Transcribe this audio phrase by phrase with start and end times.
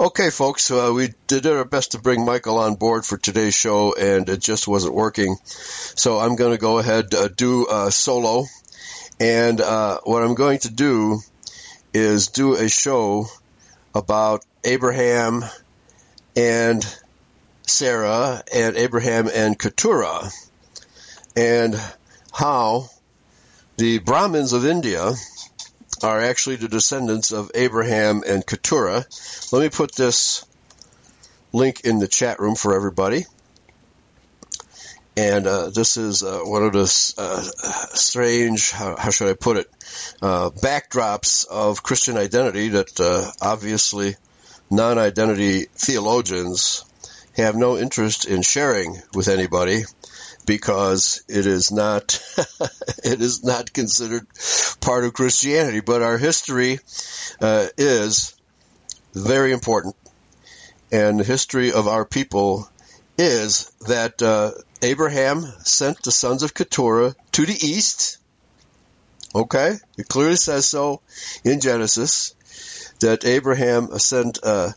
[0.00, 3.94] Okay, folks, uh, we did our best to bring Michael on board for today's show,
[3.94, 5.36] and it just wasn't working.
[5.44, 8.46] So I'm going to go ahead uh, do a solo,
[9.20, 11.20] and uh, what I'm going to do
[11.92, 13.26] is do a show
[13.94, 15.44] about Abraham
[16.34, 16.82] and
[17.66, 20.30] Sarah and Abraham and Keturah,
[21.36, 21.78] and
[22.32, 22.88] how
[23.76, 25.12] the Brahmins of India
[26.04, 29.04] are actually the descendants of Abraham and Keturah.
[29.52, 30.44] Let me put this
[31.52, 33.24] link in the chat room for everybody.
[35.16, 37.42] And uh, this is uh, one of the uh,
[37.94, 39.70] strange, how, how, should I put it,
[40.22, 44.16] uh, backdrops of Christian identity that uh, obviously
[44.70, 46.86] non-identity theologians
[47.36, 49.82] have no interest in sharing with anybody
[50.46, 52.20] because it is not
[53.04, 54.26] it is not considered
[54.80, 55.80] part of Christianity.
[55.80, 56.80] But our history
[57.40, 58.34] uh, is
[59.14, 59.96] very important,
[60.90, 62.68] and the history of our people
[63.18, 64.52] is that uh,
[64.82, 68.18] Abraham sent the sons of Keturah to the east.
[69.34, 71.00] Okay, it clearly says so
[71.44, 72.34] in Genesis
[73.00, 74.70] that Abraham sent uh,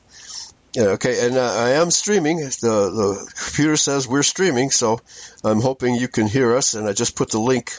[0.76, 2.40] yeah, okay, and uh, I am streaming.
[2.40, 5.00] The, the computer says we're streaming, so
[5.42, 6.74] I'm hoping you can hear us.
[6.74, 7.72] And I just put the link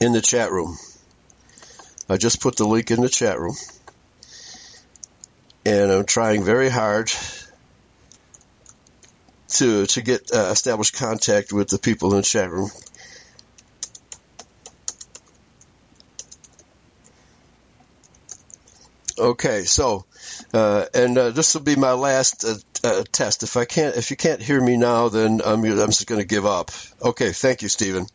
[0.00, 0.76] in the chat room.
[2.08, 3.56] I just put the link in the chat room,
[5.66, 7.10] and I'm trying very hard
[9.54, 12.70] to to get uh, established contact with the people in the chat room.
[19.18, 20.06] Okay, so
[20.52, 22.54] uh, and uh, this will be my last uh,
[22.84, 23.42] uh, test.
[23.42, 26.26] If I can't, if you can't hear me now, then I'm, I'm just going to
[26.26, 26.70] give up.
[27.02, 28.06] Okay, thank you, Stephen.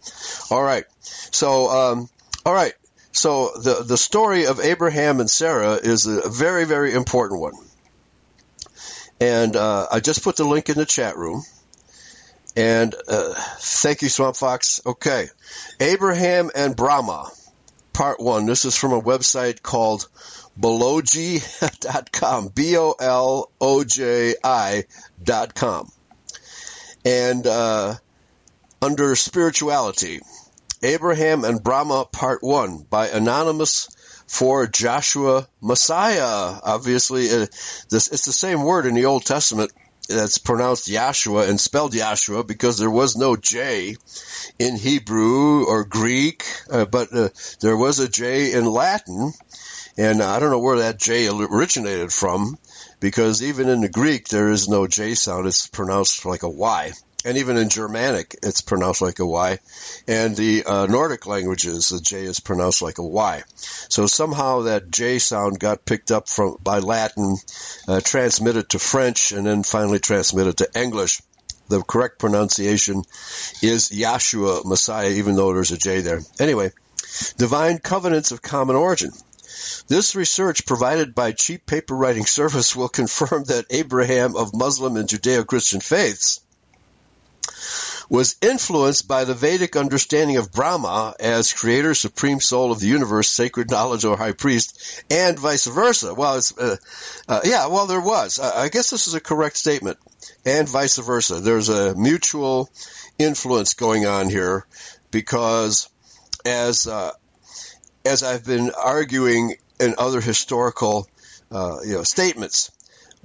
[0.51, 0.85] All right.
[1.01, 2.09] So, um,
[2.45, 2.73] all right.
[3.11, 7.53] So the the story of Abraham and Sarah is a very very important one,
[9.19, 11.41] and uh, I just put the link in the chat room.
[12.55, 14.81] And uh, thank you, Swamp Fox.
[14.85, 15.29] Okay,
[15.79, 17.29] Abraham and Brahma,
[17.91, 18.45] part one.
[18.45, 20.07] This is from a website called
[20.59, 22.83] boloji.com, B-O-L-O-J-I
[25.23, 25.91] dot com.
[27.05, 27.95] And, uh,
[28.81, 30.21] under spirituality,
[30.83, 33.89] Abraham and Brahma part one by anonymous
[34.27, 36.59] for Joshua Messiah.
[36.63, 37.47] Obviously, uh,
[37.89, 39.71] this, it's the same word in the Old Testament
[40.07, 43.95] that's pronounced Yahshua and spelled Yahshua because there was no J
[44.57, 47.29] in Hebrew or Greek, uh, but uh,
[47.61, 49.33] there was a J in Latin,
[49.97, 52.57] and I don't know where that J originated from
[52.99, 55.47] because even in the Greek there is no J sound.
[55.47, 56.93] It's pronounced like a Y.
[57.25, 59.59] And even in Germanic, it's pronounced like a Y.
[60.07, 63.43] And the uh, Nordic languages, the J is pronounced like a Y.
[63.55, 67.35] So somehow that J sound got picked up from by Latin,
[67.87, 71.21] uh, transmitted to French, and then finally transmitted to English.
[71.69, 73.03] The correct pronunciation
[73.61, 76.21] is Yahshua, Messiah, even though there's a J there.
[76.39, 76.71] Anyway,
[77.37, 79.11] divine covenants of common origin.
[79.87, 85.07] This research provided by Cheap Paper Writing Service will confirm that Abraham of Muslim and
[85.07, 86.41] Judeo-Christian faiths
[88.09, 93.29] was influenced by the Vedic understanding of Brahma as creator, supreme soul of the universe,
[93.29, 96.13] sacred knowledge or high priest, and vice versa.
[96.13, 96.75] Well, uh,
[97.27, 98.39] uh, yeah, well, there was.
[98.39, 99.97] I guess this is a correct statement.
[100.45, 101.39] And vice versa.
[101.39, 102.69] There's a mutual
[103.19, 104.65] influence going on here
[105.11, 105.89] because
[106.45, 107.11] as uh,
[108.07, 111.07] as I've been arguing in other historical
[111.51, 112.71] uh, you know, statements,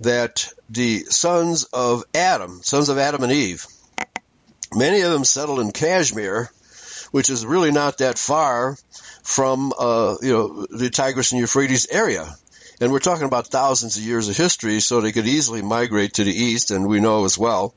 [0.00, 3.66] that the sons of Adam, sons of Adam and Eve,
[4.75, 6.50] many of them settled in Kashmir,
[7.10, 8.76] which is really not that far
[9.22, 12.34] from uh, you know the Tigris and Euphrates area.
[12.81, 16.25] And we're talking about thousands of years of history, so they could easily migrate to
[16.25, 16.72] the east.
[16.72, 17.75] And we know as well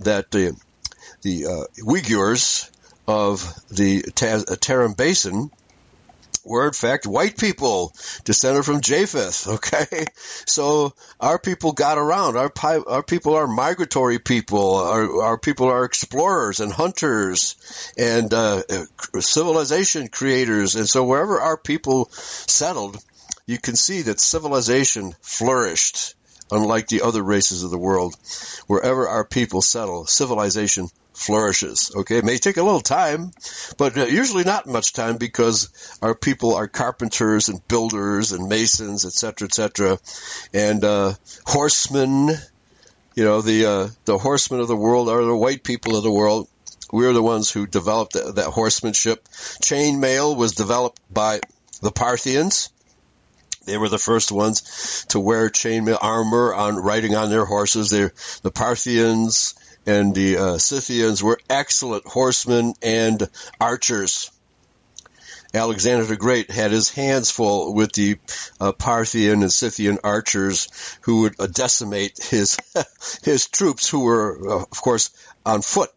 [0.00, 0.56] that the
[1.22, 2.70] the uh, Uyghurs
[3.06, 5.50] of the Tarim Basin
[6.50, 7.94] were in fact white people
[8.24, 9.46] descended from Japheth.
[9.60, 10.06] Okay,
[10.46, 12.36] so our people got around.
[12.36, 12.52] Our
[12.88, 14.76] our people are migratory people.
[14.76, 17.56] Our our people are explorers and hunters
[17.96, 18.62] and uh,
[19.20, 20.76] civilization creators.
[20.76, 22.96] And so wherever our people settled,
[23.46, 26.14] you can see that civilization flourished.
[26.50, 28.16] Unlike the other races of the world,
[28.66, 30.88] wherever our people settle, civilization
[31.20, 31.92] flourishes.
[31.94, 33.32] Okay, it may take a little time,
[33.76, 35.68] but uh, usually not much time because
[36.02, 39.98] our people are carpenters and builders and masons, etc., etc.,
[40.54, 41.12] and uh,
[41.44, 42.30] horsemen.
[43.14, 46.12] You know, the uh, the horsemen of the world are the white people of the
[46.12, 46.48] world.
[46.92, 49.24] We're the ones who developed that, that horsemanship.
[49.28, 51.40] Chainmail was developed by
[51.82, 52.70] the Parthians.
[53.70, 57.90] They were the first ones to wear chainmail armor on riding on their horses.
[57.90, 58.12] They're,
[58.42, 59.54] the Parthians
[59.86, 63.28] and the uh, Scythians were excellent horsemen and
[63.60, 64.30] archers.
[65.54, 68.18] Alexander the Great had his hands full with the
[68.60, 70.68] uh, Parthian and Scythian archers
[71.02, 72.56] who would uh, decimate his
[73.22, 75.10] his troops, who were, uh, of course,
[75.44, 75.90] on foot.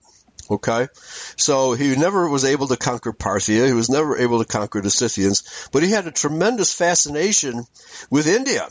[0.51, 0.87] Okay,
[1.37, 3.65] so he never was able to conquer Parthia.
[3.67, 7.65] He was never able to conquer the Scythians, but he had a tremendous fascination
[8.09, 8.67] with India,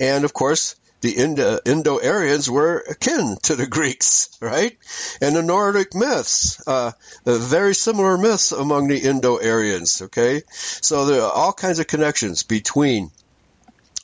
[0.00, 1.16] and of course, the
[1.64, 4.76] Indo-Aryans were akin to the Greeks, right?
[5.20, 6.92] And the Nordic myths, uh,
[7.24, 10.42] very similar myths among the Indo-Aryans, okay?
[10.48, 13.10] So there are all kinds of connections between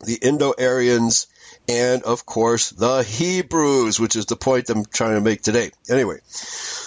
[0.05, 1.27] the Indo-Aryans
[1.69, 5.71] and, of course, the Hebrews, which is the point I'm trying to make today.
[5.91, 6.19] Anyway,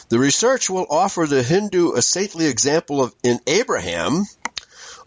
[0.09, 4.25] the research will offer the Hindu a saintly example of in Abraham–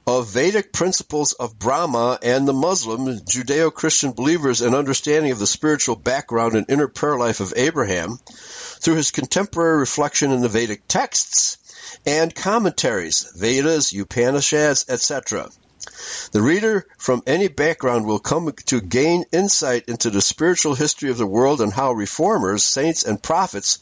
[0.07, 5.95] of Vedic principles of Brahma and the Muslim Judeo-Christian believers an understanding of the spiritual
[5.97, 11.59] background and inner prayer life of Abraham through his contemporary reflection in the Vedic texts
[12.05, 15.49] and commentaries, Vedas, Upanishads, etc.
[16.32, 21.19] The reader from any background will come to gain insight into the spiritual history of
[21.19, 23.79] the world and how reformers, saints, and prophets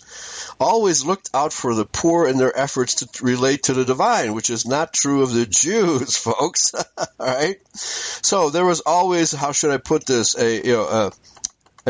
[0.59, 4.51] always looked out for the poor in their efforts to relate to the divine, which
[4.51, 6.75] is not true of the Jews, folks.
[6.99, 7.57] All right.
[7.75, 11.13] So there was always, how should I put this, a you know a,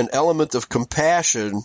[0.00, 1.62] an element of compassion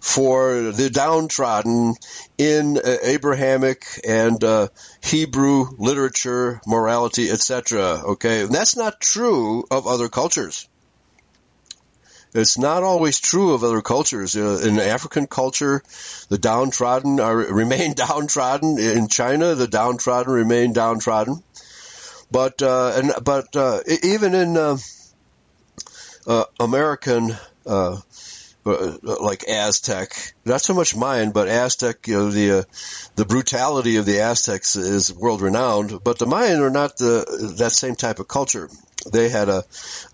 [0.00, 1.94] for the downtrodden
[2.36, 4.68] in uh, Abrahamic and uh,
[5.02, 8.02] Hebrew literature, morality, etc.
[8.14, 10.66] Okay, and that's not true of other cultures.
[12.34, 14.34] It's not always true of other cultures.
[14.34, 15.82] Uh, in African culture,
[16.28, 18.78] the downtrodden are, remain downtrodden.
[18.78, 21.42] In China, the downtrodden remain downtrodden.
[22.32, 28.00] But uh, and but uh, even in uh, American uh,
[28.66, 32.08] uh, like Aztec, not so much Mayan, but Aztec.
[32.08, 32.62] You know, the uh,
[33.14, 37.72] the brutality of the Aztecs is world renowned, but the Mayan are not the that
[37.72, 38.70] same type of culture.
[39.12, 39.64] They had a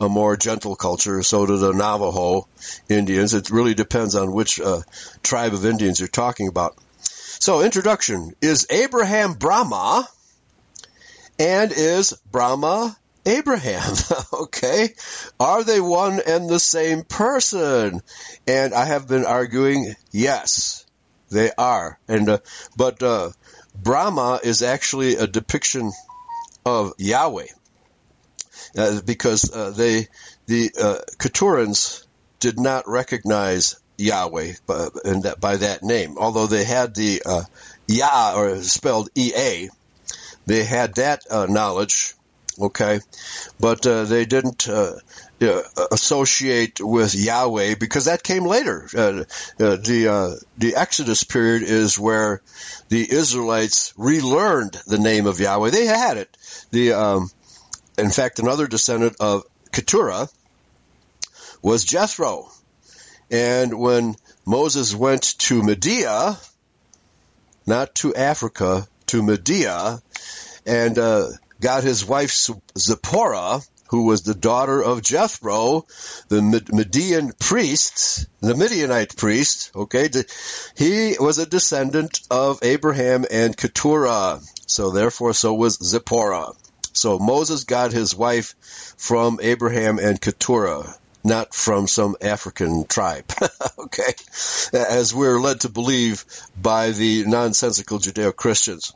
[0.01, 1.23] a more gentle culture.
[1.23, 2.49] So did the Navajo
[2.89, 3.35] Indians.
[3.35, 4.81] It really depends on which uh,
[5.23, 6.77] tribe of Indians you're talking about.
[7.43, 10.07] So, introduction is Abraham Brahma,
[11.39, 13.95] and is Brahma Abraham.
[14.33, 14.95] okay.
[15.39, 18.01] Are they one and the same person?
[18.47, 20.87] And I have been arguing, yes,
[21.31, 21.99] they are.
[22.09, 22.39] And, uh,
[22.77, 23.31] but, uh,
[23.75, 25.93] Brahma is actually a depiction
[26.65, 27.47] of Yahweh.
[28.77, 30.09] Uh, because, uh, they,
[30.47, 32.07] the, uh, Keturans
[32.41, 36.17] did not recognize Yahweh by, that, by that name.
[36.19, 37.43] Although they had the, uh,
[37.87, 39.69] Yah, or spelled E-A,
[40.47, 42.15] they had that, uh, knowledge
[42.61, 43.01] okay,
[43.59, 44.95] but uh, they didn't uh,
[45.91, 48.89] associate with Yahweh because that came later.
[48.95, 49.25] Uh,
[49.59, 52.43] uh the uh, the Exodus period is where
[52.89, 55.71] the Israelites relearned the name of Yahweh.
[55.71, 56.37] They had it.
[56.71, 57.31] The um,
[57.99, 60.29] in fact, another descendant of Keturah
[61.63, 62.49] was Jethro,
[63.31, 64.17] and when
[64.47, 66.37] Moses went to Media,
[67.67, 70.01] not to Africa, to Media,
[70.67, 71.29] and uh,
[71.61, 72.33] got his wife
[72.77, 73.61] Zipporah,
[73.91, 75.85] who was the daughter of Jethro,
[76.29, 76.41] the
[76.73, 80.09] Median priest, the Midianite priest, okay,
[80.77, 84.41] he was a descendant of Abraham and Keturah.
[84.67, 86.53] So therefore, so was Zipporah.
[86.93, 88.55] So Moses got his wife
[88.97, 93.25] from Abraham and Keturah, not from some African tribe.
[93.79, 94.13] okay.
[94.73, 96.25] As we're led to believe
[96.61, 98.93] by the nonsensical Judeo-Christians.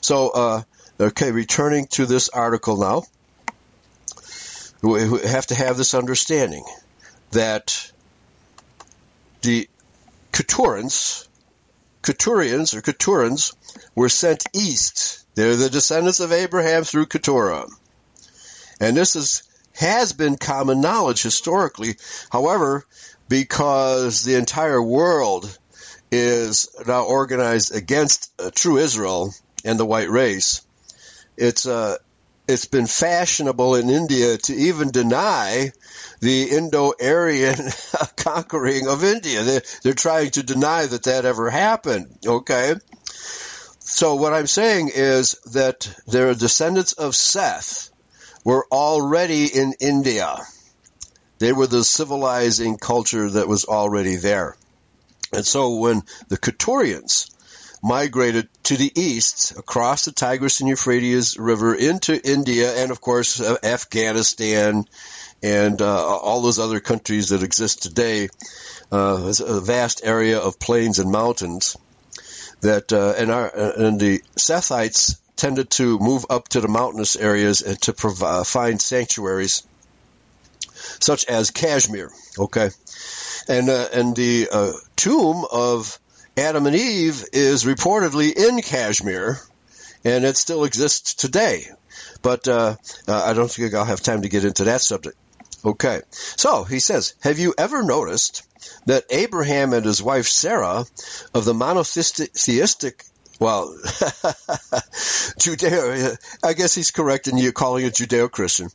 [0.00, 0.62] So, uh,
[1.00, 3.02] Okay, returning to this article now,
[4.82, 6.64] we have to have this understanding
[7.30, 7.90] that
[9.40, 9.68] the
[10.32, 11.26] Keturans,
[12.02, 13.54] Keturians or Keturans
[13.94, 15.24] were sent east.
[15.34, 17.66] They're the descendants of Abraham through Keturah.
[18.80, 19.44] And this is,
[19.74, 21.96] has been common knowledge historically.
[22.30, 22.84] However,
[23.28, 25.58] because the entire world
[26.10, 29.32] is now organized against uh, true Israel
[29.64, 30.60] and the white race,
[31.36, 31.96] it's uh,
[32.48, 35.70] it's been fashionable in India to even deny
[36.20, 37.70] the Indo-Aryan
[38.16, 39.42] conquering of India.
[39.42, 42.18] They're, they're trying to deny that that ever happened.
[42.26, 42.74] Okay.
[43.80, 47.90] So what I'm saying is that their descendants of Seth
[48.44, 50.36] were already in India.
[51.38, 54.56] They were the civilizing culture that was already there.
[55.32, 57.30] And so when the Keturians
[57.82, 63.40] migrated to the east across the Tigris and Euphrates River into India and, of course,
[63.40, 64.84] uh, Afghanistan
[65.42, 68.28] and uh, all those other countries that exist today.
[68.90, 71.76] Uh, it's a vast area of plains and mountains
[72.60, 77.62] that, uh, and, our, and the Sethites tended to move up to the mountainous areas
[77.62, 79.64] and to provide, find sanctuaries
[81.00, 82.10] such as Kashmir.
[82.38, 82.70] Okay,
[83.48, 85.98] and uh, and the uh, tomb of
[86.36, 89.38] Adam and Eve is reportedly in Kashmir,
[90.04, 91.66] and it still exists today.
[92.22, 95.16] But uh, uh, I don't think I'll have time to get into that subject.
[95.64, 98.42] Okay, so he says, have you ever noticed
[98.86, 100.84] that Abraham and his wife Sarah
[101.34, 103.04] of the monotheistic
[103.42, 103.74] well,
[105.42, 108.68] Judeo, I guess he's correct in you calling it Judeo-Christian.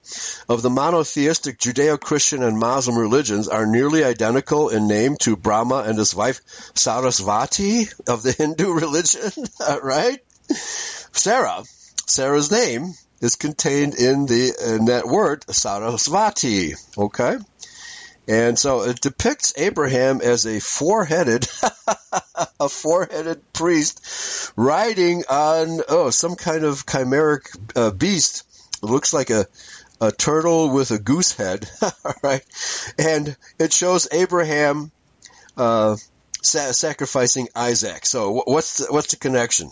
[0.50, 5.98] Of the monotheistic Judeo-Christian and Muslim religions are nearly identical in name to Brahma and
[5.98, 6.42] his wife
[6.74, 9.32] Sarasvati of the Hindu religion,
[9.82, 10.20] right?
[10.50, 11.64] Sarah,
[12.06, 17.38] Sarah's name is contained in the that word Sarasvati, okay?
[18.28, 21.48] And so it depicts Abraham as a four-headed,
[22.60, 28.44] a four-headed priest riding on, oh, some kind of chimeric uh, beast.
[28.84, 29.46] It looks like a,
[30.02, 31.70] a turtle with a goose head,
[32.24, 32.44] right?
[33.00, 34.92] And it shows Abraham,
[35.56, 35.96] uh,
[36.44, 38.06] sa- sacrificing Isaac.
[38.06, 39.72] So what's the, what's the connection?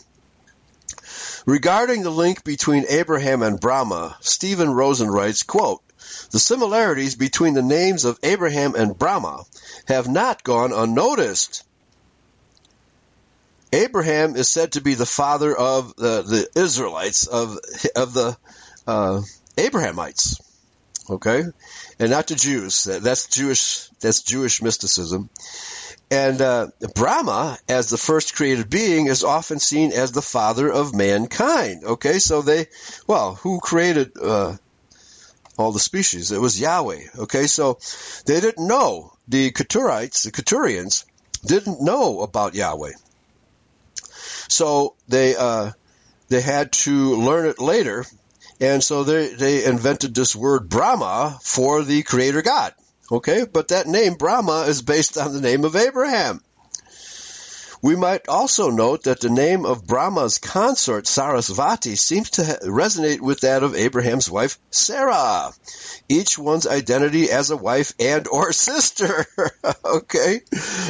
[1.45, 5.81] Regarding the link between Abraham and Brahma, Stephen Rosen writes, quote,
[6.31, 9.43] the similarities between the names of Abraham and Brahma
[9.87, 11.63] have not gone unnoticed.
[13.73, 17.57] Abraham is said to be the father of the, Israelites, of,
[17.95, 18.37] of the
[18.87, 19.21] uh,
[19.57, 20.39] Abrahamites.
[21.09, 21.43] Okay?
[21.99, 22.85] And not the Jews.
[22.85, 25.29] That's Jewish, that's Jewish mysticism.
[26.11, 30.93] And uh, Brahma, as the first created being, is often seen as the father of
[30.93, 31.83] mankind.
[31.83, 32.67] Okay, so they,
[33.07, 34.55] well, who created uh,
[35.57, 36.31] all the species.
[36.31, 37.01] It was Yahweh.
[37.19, 37.79] Okay, so
[38.25, 39.11] they didn't know.
[39.27, 41.05] The Keturites, the Keturians,
[41.45, 42.93] didn't know about Yahweh.
[44.47, 45.71] So they uh,
[46.27, 48.05] they had to learn it later,
[48.59, 52.73] and so they they invented this word Brahma for the Creator God.
[53.11, 56.41] Okay, but that name Brahma is based on the name of Abraham.
[57.81, 63.41] We might also note that the name of Brahma's consort, Sarasvati, seems to resonate with
[63.41, 65.51] that of Abraham's wife, Sarah.
[66.09, 69.25] Each one's identity as a wife and or sister.
[69.85, 70.41] okay.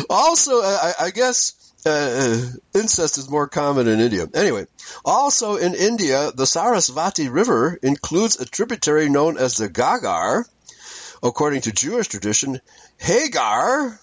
[0.10, 4.28] Also, I, I guess uh, incest is more common in India.
[4.34, 4.66] Anyway,
[5.04, 10.46] also in India, the Sarasvati River includes a tributary known as the Ghaggar.
[11.24, 12.62] According to Jewish tradition,
[12.98, 14.00] Hagar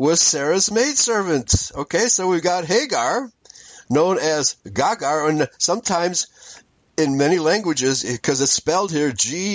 [0.00, 1.72] was Sarah's maidservant.
[1.74, 3.30] Okay, so we've got Hagar,
[3.90, 6.26] known as Ghaggar, and sometimes
[6.96, 9.54] in many languages, because it's spelled here G-H-A-G-G-R,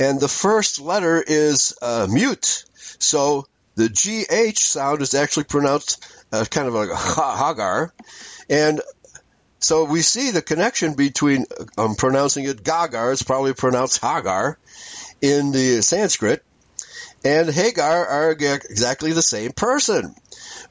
[0.00, 2.64] and the first letter is uh, mute.
[2.98, 3.46] So
[3.76, 7.94] the GH sound is actually pronounced uh, kind of like Hagar.
[8.50, 8.80] And
[9.60, 11.46] so we see the connection between
[11.78, 14.58] um, pronouncing it Ghaggar, it's probably pronounced Hagar
[15.22, 16.42] in the Sanskrit,
[17.26, 20.14] and Hagar are exactly the same person.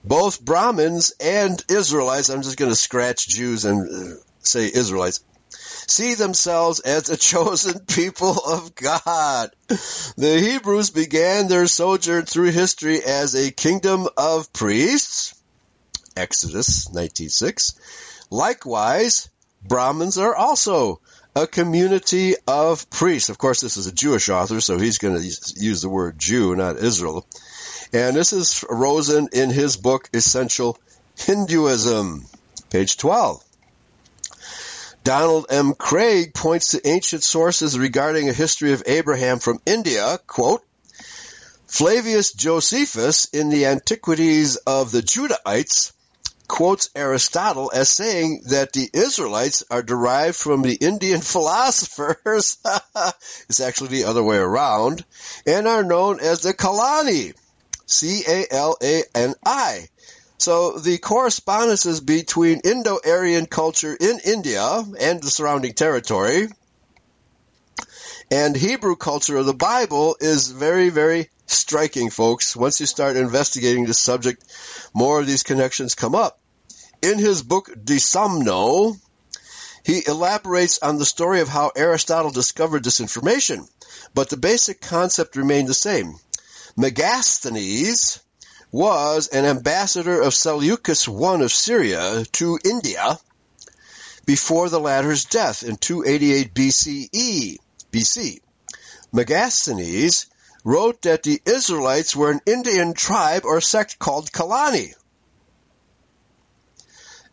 [0.06, 5.20] Both Brahmins and Israelites, I'm just going to scratch Jews and uh, say Israelites,
[5.50, 9.52] see themselves as a chosen people of God.
[9.68, 15.36] The Hebrews began their sojourn through history as a kingdom of priests.
[16.16, 17.78] Exodus 19.6.
[18.30, 19.30] Likewise,
[19.62, 21.02] Brahmins are also
[21.36, 23.30] a community of priests.
[23.30, 26.56] Of course, this is a Jewish author, so he's going to use the word Jew,
[26.56, 27.26] not Israel.
[27.92, 30.78] And this is Rosen in his book, Essential
[31.18, 32.26] Hinduism,
[32.70, 33.44] page 12.
[35.04, 35.76] Donald M.
[35.76, 40.64] Craig points to ancient sources regarding a history of Abraham from India, quote,
[41.68, 45.92] Flavius Josephus in the Antiquities of the Judahites
[46.48, 52.58] quotes Aristotle as saying that the Israelites are derived from the Indian philosophers.
[53.50, 55.06] it's actually the other way around,
[55.46, 57.34] and are known as the Calani.
[57.88, 59.88] C-A-L-A-N-I.
[60.38, 66.48] So the correspondences between Indo-Aryan culture in India and the surrounding territory
[68.32, 72.56] and Hebrew culture of the Bible is very, very striking, folks.
[72.56, 74.44] Once you start investigating this subject,
[74.94, 76.40] more of these connections come up.
[77.02, 78.98] In his book De Somno,
[79.84, 83.68] he elaborates on the story of how Aristotle discovered this information,
[84.14, 86.16] but the basic concept remained the same.
[86.78, 88.20] Megasthenes
[88.72, 93.20] was an ambassador of Seleucus I of Syria to India
[94.26, 97.58] before the latter's death in 288 BCE.
[97.92, 98.40] BC.
[99.14, 100.26] Megasthenes
[100.66, 104.94] wrote that the Israelites were an Indian tribe or sect called Calani.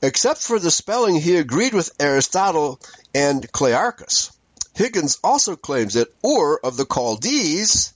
[0.02, 2.78] Except for the spelling, he agreed with Aristotle
[3.14, 4.30] and Clearchus.
[4.74, 7.94] Higgins also claims that Ur of the Chaldees,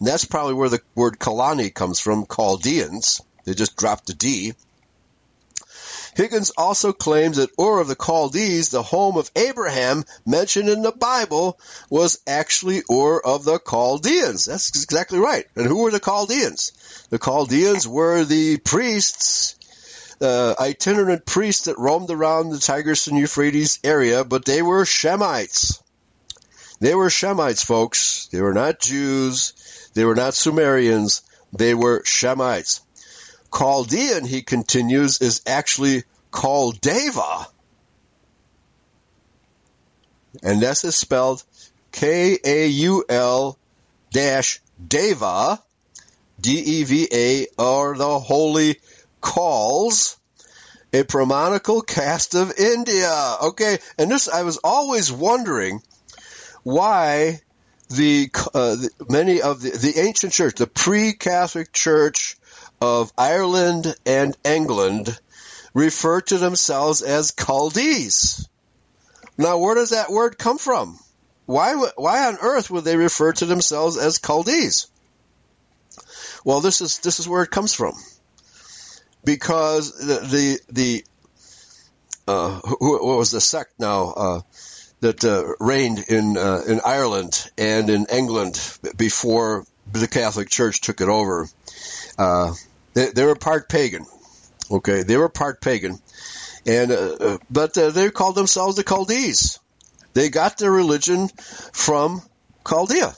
[0.00, 4.52] that's probably where the word Kalani comes from, Chaldeans, they just dropped the D.
[6.16, 10.92] Higgins also claims that Ur of the Chaldees, the home of Abraham mentioned in the
[10.92, 14.46] Bible, was actually Ur of the Chaldeans.
[14.46, 15.44] That's exactly right.
[15.54, 16.72] And who were the Chaldeans?
[17.10, 19.56] The Chaldeans were the priests
[20.18, 25.82] uh, itinerant priests that roamed around the Tigris and Euphrates area, but they were Shemites.
[26.80, 28.28] They were Shemites, folks.
[28.32, 29.90] They were not Jews.
[29.92, 31.20] They were not Sumerians.
[31.52, 32.80] They were Shemites.
[33.56, 37.46] Chaldean, he continues, is actually Kaul-Deva.
[40.42, 41.42] And this is spelled
[41.92, 43.58] K-A-U-L
[44.12, 45.62] dash Deva,
[46.40, 48.78] D-E-V-A, or the Holy
[49.22, 50.16] Kauls
[50.92, 53.36] a Brahmanical caste of India.
[53.42, 55.82] Okay, and this I was always wondering
[56.62, 57.40] why
[57.90, 62.36] the, uh, the many of the, the ancient church, the pre-Catholic Church
[62.80, 65.18] of Ireland and England,
[65.74, 68.48] refer to themselves as Chaldees.
[69.38, 70.98] Now, where does that word come from?
[71.46, 74.88] Why, why on earth would they refer to themselves as Chaldees?
[76.44, 77.94] Well, this is this is where it comes from
[79.24, 81.04] because the the, the
[82.28, 84.40] uh, who, what was the sect now uh,
[85.00, 91.00] that uh, reigned in uh, in Ireland and in England before the Catholic Church took
[91.00, 91.48] it over.
[92.18, 92.54] Uh,
[92.94, 94.06] they, they, were part pagan.
[94.70, 95.98] Okay, they were part pagan,
[96.66, 99.58] and uh, but they called themselves the Chaldees.
[100.14, 102.22] They got their religion from
[102.66, 103.14] Chaldea.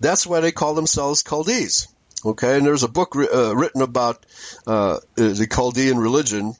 [0.00, 1.88] That's why they call themselves Chaldees.
[2.24, 4.26] Okay, and there's a book uh, written about
[4.66, 6.54] uh, the Chaldean religion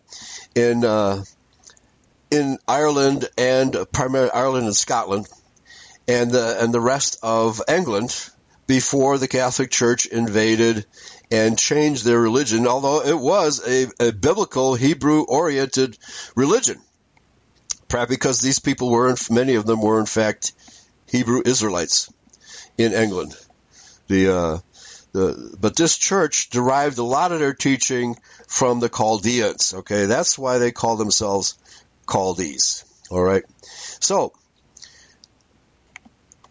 [0.55, 1.25] in uh,
[2.31, 5.27] in Ireland and primarily Ireland and Scotland,
[6.07, 8.15] and the and the rest of England
[8.69, 10.87] before the Catholic Church invaded
[11.33, 12.69] and changed their religion.
[12.69, 15.99] Although it was a, a biblical Hebrew oriented
[16.37, 16.81] religion,
[17.89, 20.53] perhaps because these people were many of them were in fact
[21.07, 22.13] Hebrew Israelites
[22.77, 23.35] in England.
[24.07, 24.59] The uh,
[25.13, 29.75] the, but this church derived a lot of their teaching from the Chaldeans.
[29.79, 31.57] Okay, that's why they call themselves
[32.09, 32.85] Chaldees.
[33.11, 33.45] All right.
[34.01, 34.35] So,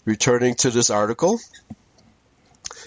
[0.05, 1.39] returning to this article,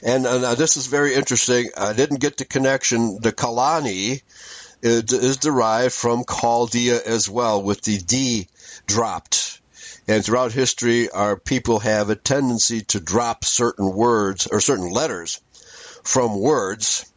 [0.02, 1.70] and uh, this is very interesting.
[1.76, 3.20] I didn't get the connection.
[3.20, 4.22] The Calani
[4.82, 8.48] is, is derived from Chaldea as well, with the D
[8.86, 9.60] dropped.
[10.08, 15.40] And throughout history, our people have a tendency to drop certain words or certain letters
[16.02, 17.10] from words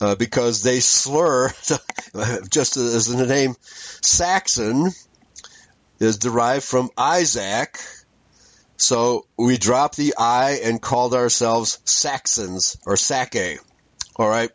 [0.00, 1.48] uh, because they slur,
[2.50, 4.90] just as in the name Saxon
[5.98, 7.78] is derived from Isaac.
[8.80, 13.60] So we dropped the I and called ourselves Saxons or Sake.
[14.16, 14.50] All right.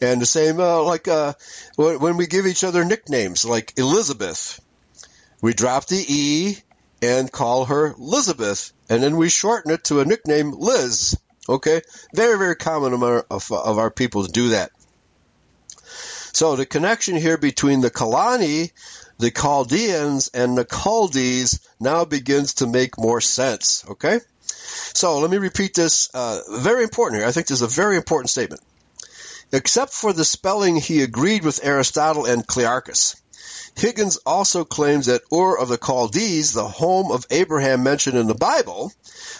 [0.00, 1.34] And the same, uh, like, uh,
[1.76, 4.60] when we give each other nicknames, like Elizabeth,
[5.42, 6.56] we drop the E
[7.02, 8.72] and call her Elizabeth.
[8.88, 11.18] And then we shorten it to a nickname Liz.
[11.48, 11.82] Okay?
[12.14, 14.70] Very, very common among of, of our people to do that.
[16.34, 18.72] So the connection here between the Calani,
[19.18, 23.84] the Chaldeans, and the Chaldees now begins to make more sense.
[23.88, 24.18] Okay?
[24.94, 26.10] So let me repeat this.
[26.12, 27.28] Uh, very important here.
[27.28, 28.62] I think this is a very important statement.
[29.52, 33.14] Except for the spelling, he agreed with Aristotle and Clearchus.
[33.76, 38.34] Higgins also claims that Ur of the Chaldees, the home of Abraham mentioned in the
[38.34, 38.92] Bible,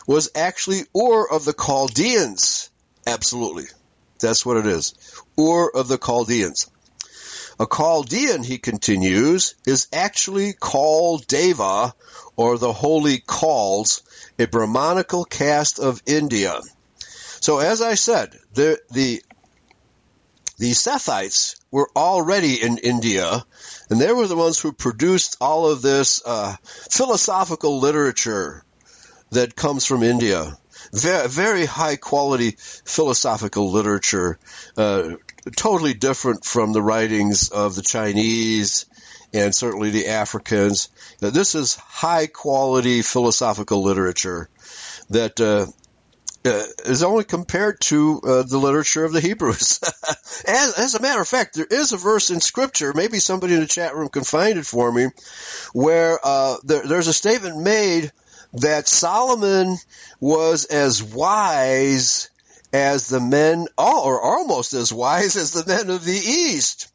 [0.07, 2.71] was actually Ur of the Chaldeans.
[3.05, 3.65] Absolutely.
[4.21, 4.95] That's what it is.
[5.37, 6.71] Ur of the Chaldeans.
[7.59, 11.95] A Chaldean, he continues, is actually called Deva,
[12.37, 14.03] or the Holy Kauls,
[14.39, 16.61] a Brahmanical caste of India.
[17.41, 19.23] So as I said, the, the,
[20.59, 23.45] the Sethites were already in India,
[23.91, 28.65] and they were the ones who produced all of this uh, philosophical literature
[29.31, 30.57] that comes from India.
[30.93, 34.39] Very, very high quality philosophical literature,
[34.77, 35.15] uh,
[35.57, 38.87] totally different from the writings of the Chinese
[39.33, 40.89] and certainly the Africans.
[41.21, 44.49] This is high quality philosophical literature
[45.11, 45.67] that uh,
[46.47, 49.81] uh, is only compared to uh, the literature of the Hebrews.
[50.47, 53.61] as, as a matter of fact, there is a verse in Scripture, maybe somebody in
[53.61, 55.09] the chat room can find it for me,
[55.73, 58.13] where uh, there, there's a statement made
[58.55, 59.77] that Solomon
[60.21, 62.31] was as wise
[62.75, 66.89] as the men, or almost as wise as the men of the East.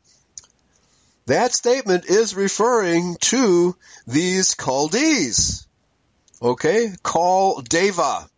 [1.26, 5.66] That statement is referring to these Chaldees.
[6.42, 6.92] Okay?
[7.02, 8.30] Kaul-Deva.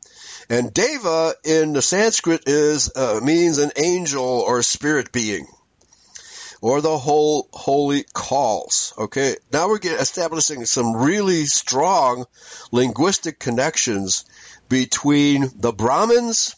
[0.50, 5.48] And Deva in the Sanskrit is, uh, means an angel or spirit being.
[6.62, 8.96] Or the whole holy Kauls.
[9.00, 9.38] Okay?
[9.52, 12.26] Now we're getting, establishing some really strong
[12.72, 14.26] linguistic connections
[14.70, 16.56] between the Brahmins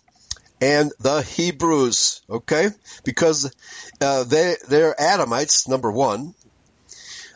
[0.64, 2.70] and the Hebrews, okay?
[3.04, 3.54] Because
[4.00, 6.34] uh, they they're Adamites, number one.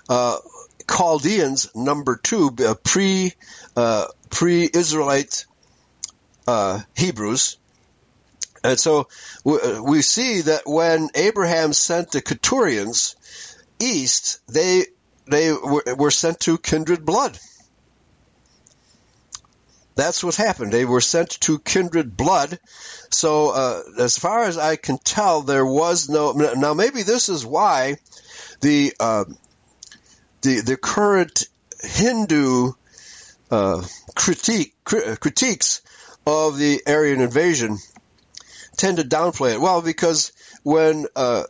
[0.08, 0.38] Uh,
[0.90, 3.34] Chaldeans, number two, uh, pre
[3.76, 5.46] uh, pre Israelite
[6.48, 7.58] uh, Hebrews.
[8.64, 9.10] And so
[9.46, 13.16] uh, we see that when Abraham sent the Keturans
[13.82, 14.86] east, they
[15.30, 17.38] they were sent to kindred blood.
[19.98, 20.72] That's what happened.
[20.72, 22.60] They were sent to kindred blood.
[23.10, 26.34] So, uh, as far as I can tell, there was no.
[26.34, 27.98] Now, maybe this is why
[28.62, 29.26] the uh,
[30.42, 31.46] the the current
[31.82, 32.74] Hindu
[33.50, 33.84] uh,
[34.14, 35.82] critique critiques
[36.28, 37.80] of the Aryan invasion
[38.78, 39.62] tend to downplay it.
[39.62, 40.32] Well, because
[40.62, 41.46] when uh,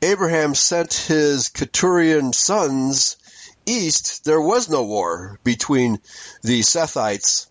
[0.00, 3.16] Abraham sent his Keturyan sons
[3.66, 5.98] east, there was no war between
[6.42, 7.49] the Sethites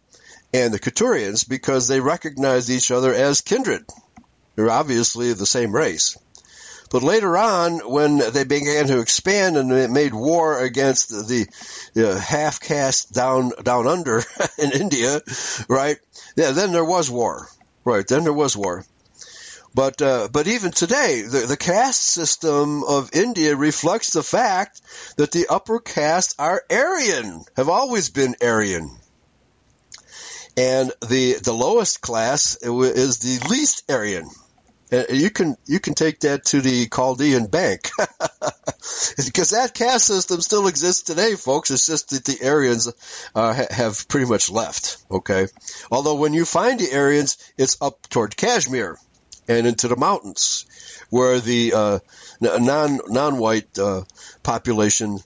[0.54, 3.86] and the Keturans because they recognized each other as kindred.
[4.56, 6.18] They're obviously the same race.
[6.92, 11.48] But later on, when they began to expand and it made war against the,
[11.94, 14.24] the half caste down down under
[14.58, 15.22] in India,
[15.68, 15.98] right?
[16.36, 17.48] Yeah, then there was war,
[17.86, 18.08] right?
[18.08, 18.86] Then there was war.
[19.76, 24.82] But uh, but even today, the, the caste system of India reflects the fact
[25.18, 28.99] that the upper caste are Aryan, have always been Aryan
[30.60, 34.30] and the the lowest class is the least Aryan.
[34.92, 40.68] You can you can take that to the Chaldean bank because that caste system still
[40.68, 41.72] exists today, folks.
[41.72, 42.92] It's just that the Aryans
[43.36, 44.98] uh, have pretty much left.
[45.10, 45.48] Okay,
[45.92, 48.98] although when you find the Aryans, it's up toward Kashmir
[49.48, 50.66] and into the mountains,
[51.10, 52.00] where the uh,
[52.42, 54.02] non non white uh,
[54.44, 55.20] population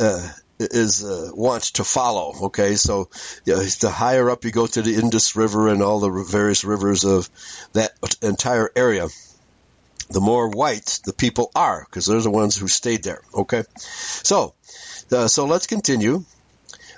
[0.00, 2.34] uh, is uh, wants to follow.
[2.46, 3.08] Okay, so
[3.44, 6.64] you know, the higher up you go to the Indus River and all the various
[6.64, 7.28] rivers of
[7.72, 7.92] that
[8.22, 9.08] entire area,
[10.10, 13.22] the more white the people are because they're the ones who stayed there.
[13.34, 14.54] Okay, so
[15.12, 16.24] uh, so let's continue.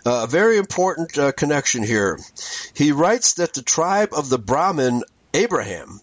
[0.04, 2.18] Uh, a very important uh, connection here.
[2.74, 5.02] He writes that the tribe of the Brahmin
[5.34, 6.00] Abraham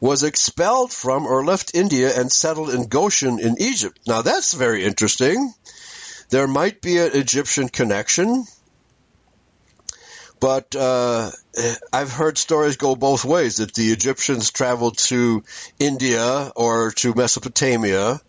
[0.00, 4.00] was expelled from or left India and settled in Goshen in Egypt.
[4.06, 5.54] Now that's very interesting
[6.30, 8.44] there might be an Egyptian connection,
[10.40, 11.30] but uh,
[11.92, 15.44] I've heard stories go both ways that the Egyptians traveled to
[15.78, 18.20] India or to Mesopotamia,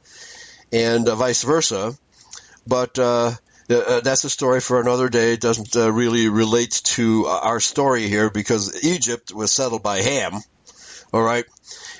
[0.73, 1.93] and uh, vice versa.
[2.67, 3.31] But uh,
[3.69, 5.33] uh that's a story for another day.
[5.33, 10.33] It doesn't uh, really relate to our story here because Egypt was settled by Ham.
[11.13, 11.45] All right,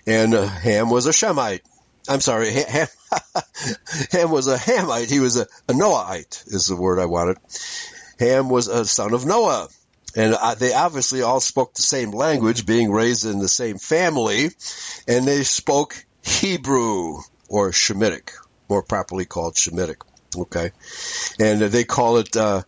[0.08, 1.62] and uh, Ham was a Shemite.
[2.10, 2.88] I'm sorry, Ham,
[4.12, 5.10] Ham was a Hamite.
[5.10, 7.38] He was a, a Noahite is the word I wanted.
[8.20, 9.68] Ham was a son of Noah.
[10.16, 14.50] And uh, they obviously all spoke the same language, being raised in the same family,
[15.08, 18.32] and they spoke Hebrew or Shemitic,
[18.70, 20.02] more properly called Shemitic.
[20.38, 20.72] Okay,
[21.40, 22.64] and they call it uh,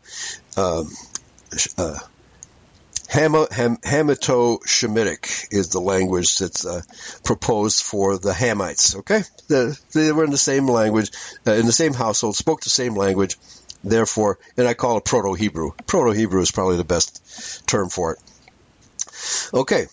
[3.15, 6.81] um, uh, Hamito-Shemitic is the language that's uh,
[7.23, 8.95] proposed for the Hamites.
[8.97, 11.11] Okay, the, they were in the same language,
[11.47, 13.37] uh, in the same household, spoke the same language.
[13.83, 15.71] Therefore, and I call it Proto-Hebrew.
[15.85, 18.19] Proto-Hebrew is probably the best term for it.
[19.53, 19.87] Okay,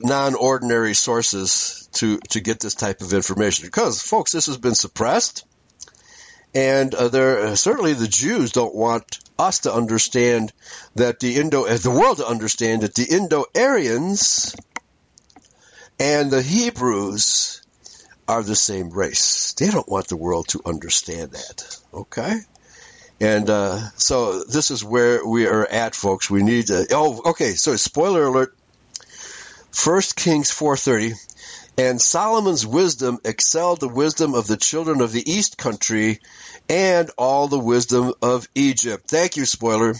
[0.00, 3.66] non-ordinary sources to to get this type of information.
[3.66, 5.44] Because, folks, this has been suppressed,
[6.54, 10.52] and uh, there uh, certainly the Jews don't want us to understand
[10.94, 14.54] that the Indo uh, the world to understand that the Indo-Aryans
[15.98, 17.57] and the Hebrews
[18.28, 19.54] are the same race.
[19.54, 21.78] They don't want the world to understand that.
[21.92, 22.38] Okay?
[23.20, 26.30] And uh, so this is where we are at, folks.
[26.30, 26.86] We need to.
[26.92, 27.52] Oh, okay.
[27.52, 28.54] So spoiler alert.
[29.72, 31.12] First Kings four thirty,
[31.76, 36.20] and Solomon's wisdom excelled the wisdom of the children of the East country,
[36.68, 39.08] and all the wisdom of Egypt.
[39.08, 39.94] Thank you, spoiler.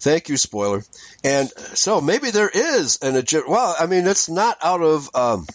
[0.00, 0.82] Thank you, spoiler.
[1.22, 3.48] And so maybe there is an Egypt.
[3.48, 5.10] Well, I mean, it's not out of.
[5.14, 5.46] Um,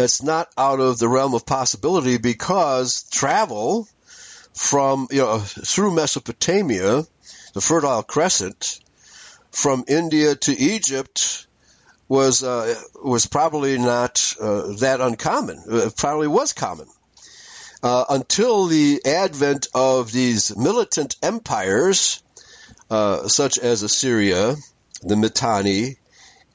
[0.00, 3.86] it's not out of the realm of possibility because travel
[4.54, 7.04] from you know through Mesopotamia,
[7.54, 8.80] the Fertile Crescent,
[9.50, 11.46] from India to Egypt
[12.08, 15.62] was uh, was probably not uh, that uncommon.
[15.66, 16.88] It probably was common
[17.82, 22.22] uh, until the advent of these militant empires,
[22.90, 24.56] uh, such as Assyria,
[25.02, 25.96] the Mitanni,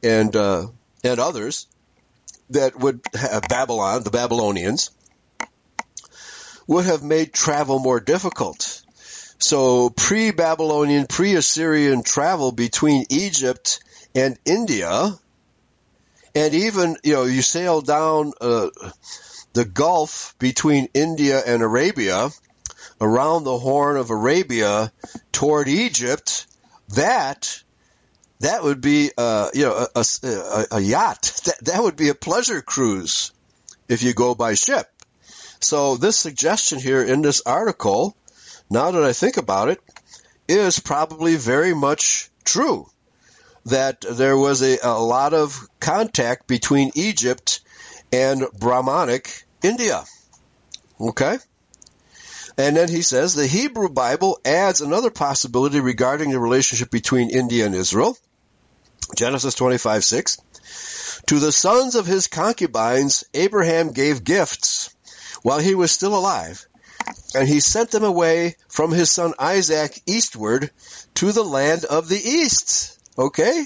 [0.03, 0.67] and uh,
[1.03, 1.67] and others
[2.49, 4.91] that would have Babylon, the Babylonians,
[6.67, 8.83] would have made travel more difficult.
[9.39, 15.11] So pre-Babylonian, pre-Assyrian travel between Egypt and India,
[16.33, 18.69] and even you know you sail down uh,
[19.53, 22.29] the Gulf between India and Arabia,
[22.99, 24.91] around the Horn of Arabia
[25.31, 26.47] toward Egypt.
[26.89, 27.63] That
[28.39, 31.41] that would be uh, you know a, a, a yacht.
[31.45, 33.31] That that would be a pleasure cruise
[33.87, 34.87] if you go by ship.
[35.59, 38.15] So this suggestion here in this article,
[38.69, 39.79] now that I think about it,
[40.47, 42.87] is probably very much true.
[43.65, 47.61] That there was a, a lot of contact between Egypt
[48.13, 50.03] and Brahmanic India.
[50.99, 51.37] Okay?
[52.57, 57.65] And then he says the Hebrew Bible adds another possibility regarding the relationship between India
[57.65, 58.17] and Israel.
[59.15, 60.37] Genesis 25, 6.
[61.27, 64.95] To the sons of his concubines, Abraham gave gifts
[65.41, 66.65] while he was still alive,
[67.35, 70.71] and he sent them away from his son Isaac eastward
[71.15, 72.99] to the land of the east.
[73.17, 73.65] Okay?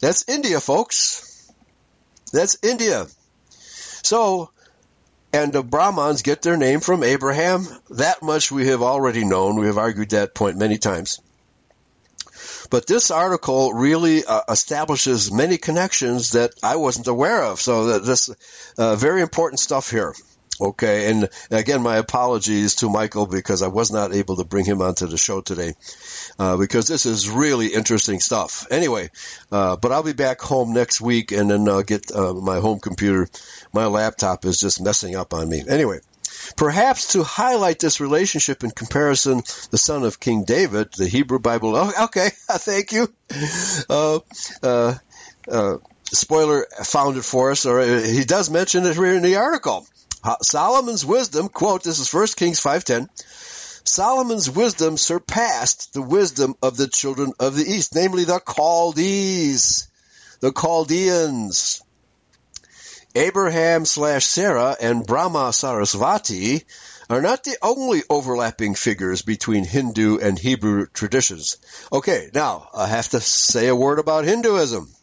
[0.00, 1.52] That's India, folks.
[2.32, 3.06] That's India.
[4.02, 4.50] So,
[5.42, 7.66] and the Brahmans get their name from Abraham.
[7.90, 9.56] That much we have already known.
[9.56, 11.20] We have argued that point many times.
[12.70, 17.60] But this article really uh, establishes many connections that I wasn't aware of.
[17.60, 18.30] So this
[18.76, 20.14] uh, very important stuff here.
[20.60, 24.82] Okay, and again, my apologies to Michael because I was not able to bring him
[24.82, 25.74] onto the show today
[26.38, 28.66] uh, because this is really interesting stuff.
[28.70, 29.10] Anyway,
[29.52, 32.80] uh, but I'll be back home next week and then I'll get uh, my home
[32.80, 33.28] computer.
[33.72, 35.62] My laptop is just messing up on me.
[35.68, 36.00] Anyway,
[36.56, 41.76] perhaps to highlight this relationship in comparison, the son of King David, the Hebrew Bible.
[41.76, 43.08] Oh, okay, thank you.
[43.88, 44.18] Uh,
[44.62, 44.94] uh,
[45.46, 49.86] uh, spoiler found it for us, or he does mention it here in the article.
[50.42, 53.08] Solomon's wisdom, quote, this is 1 Kings 5.10,
[53.88, 59.88] Solomon's wisdom surpassed the wisdom of the children of the East, namely the Chaldees,
[60.40, 61.82] the Chaldeans.
[63.14, 66.64] Abraham slash Sarah and Brahma Sarasvati
[67.08, 71.56] are not the only overlapping figures between Hindu and Hebrew traditions.
[71.90, 74.94] Okay, now I have to say a word about Hinduism.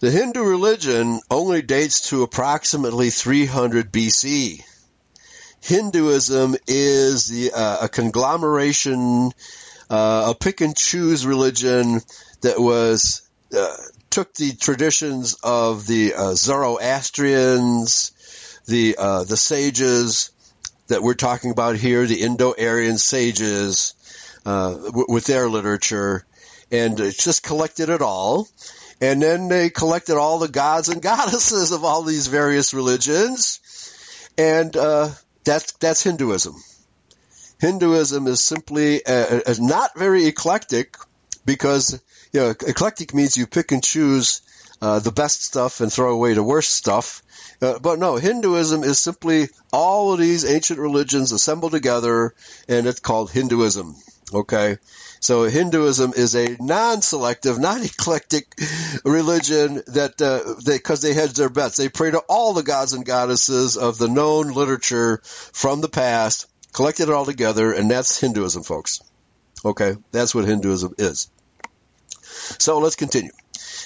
[0.00, 4.64] The Hindu religion only dates to approximately 300 BC.
[5.60, 9.30] Hinduism is the, uh, a conglomeration,
[9.90, 12.00] uh, a pick and choose religion
[12.40, 13.20] that was
[13.54, 13.76] uh,
[14.08, 18.12] took the traditions of the uh, Zoroastrians,
[18.66, 20.30] the uh, the sages
[20.88, 23.92] that we're talking about here, the Indo-Aryan sages,
[24.46, 26.24] uh, w- with their literature,
[26.72, 28.48] and just collected it all
[29.00, 33.60] and then they collected all the gods and goddesses of all these various religions.
[34.36, 35.10] And uh,
[35.44, 36.54] that's, that's Hinduism.
[37.60, 40.96] Hinduism is simply uh, uh, not very eclectic
[41.44, 42.00] because,
[42.32, 44.40] you know, eclectic means you pick and choose
[44.80, 47.22] uh, the best stuff and throw away the worst stuff.
[47.60, 52.34] Uh, but no, Hinduism is simply all of these ancient religions assembled together,
[52.66, 53.94] and it's called Hinduism.
[54.32, 54.78] Okay,
[55.20, 58.54] so Hinduism is a non-selective, non-eclectic
[59.04, 61.76] religion that uh, they because they hedge their bets.
[61.76, 66.46] They pray to all the gods and goddesses of the known literature from the past,
[66.72, 69.00] collected it all together, and that's Hinduism, folks.
[69.62, 71.30] Okay, that's what Hinduism is.
[72.58, 73.32] So let's continue.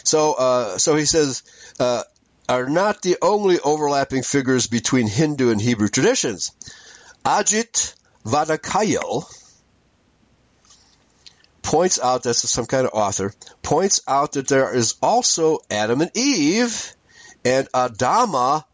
[0.05, 1.43] So, uh, so he says,
[1.81, 2.05] uh,
[2.49, 6.53] are not the only overlapping figures between Hindu and Hebrew traditions.
[7.25, 7.95] Ajit
[8.25, 9.25] Vadakayil,
[11.65, 16.11] points out, that's some kind of author, points out that there is also Adam and
[16.15, 16.95] Eve
[17.45, 18.65] and Adama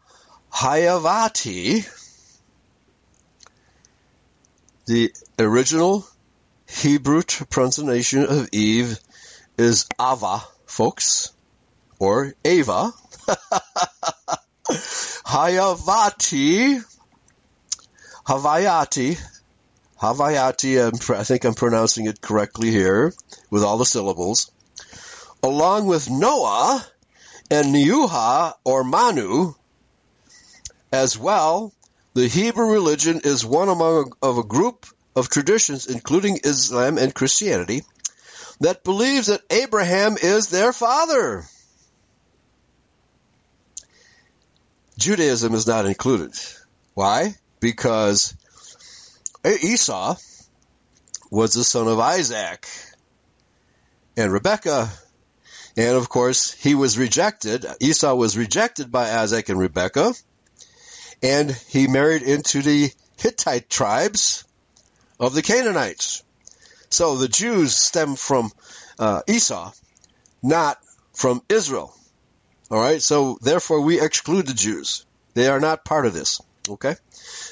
[0.53, 1.87] Hayavati.
[4.85, 6.05] The original
[6.69, 8.99] Hebrew pronunciation of Eve
[9.57, 11.31] is Ava, folks,
[11.97, 12.91] or Ava.
[15.25, 16.83] Hayavati,
[18.27, 19.40] Havayati,
[20.01, 23.13] Havayati, I think I'm pronouncing it correctly here,
[23.51, 24.51] with all the syllables,
[25.43, 26.83] along with Noah
[27.51, 29.53] and Neuha or Manu,
[30.91, 31.71] as well,
[32.15, 37.83] the Hebrew religion is one among of a group of traditions, including Islam and Christianity,
[38.59, 41.43] that believes that Abraham is their father.
[44.97, 46.33] Judaism is not included.
[46.95, 47.35] Why?
[47.59, 48.35] Because
[49.45, 50.15] Esau
[51.29, 52.67] was the son of Isaac
[54.17, 54.89] and Rebekah.
[55.77, 57.65] And of course, he was rejected.
[57.79, 60.13] Esau was rejected by Isaac and Rebekah.
[61.23, 64.43] And he married into the Hittite tribes
[65.19, 66.23] of the Canaanites.
[66.89, 68.51] So the Jews stem from
[68.99, 69.71] uh, Esau,
[70.43, 70.77] not
[71.13, 71.95] from Israel.
[72.69, 75.05] All right, so therefore we exclude the Jews.
[75.33, 76.41] They are not part of this.
[76.67, 76.95] Okay,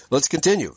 [0.10, 0.76] let's continue.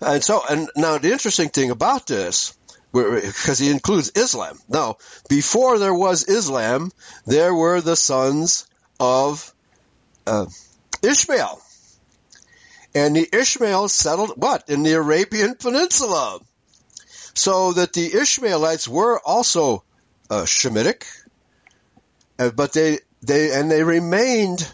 [0.00, 2.54] And so, and now the interesting thing about this,
[2.92, 4.58] because he includes Islam.
[4.68, 4.96] Now,
[5.28, 6.90] before there was Islam,
[7.26, 8.66] there were the sons
[8.98, 9.54] of
[10.26, 10.46] uh,
[11.02, 11.60] Ishmael.
[12.94, 14.68] And the Ishmael settled what?
[14.68, 16.40] In the Arabian Peninsula.
[17.34, 19.84] So that the Ishmaelites were also
[20.28, 21.04] uh, Shemitic,
[22.38, 24.66] uh, but they, they, and they remained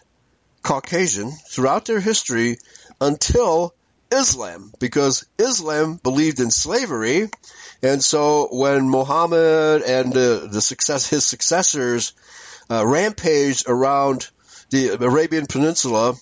[0.62, 2.58] Caucasian throughout their history
[3.00, 3.74] until
[4.10, 7.28] Islam, because Islam believed in slavery,
[7.82, 12.12] and so when Muhammad and uh, the success, his successors
[12.70, 14.28] uh, rampaged around
[14.70, 16.14] the Arabian Peninsula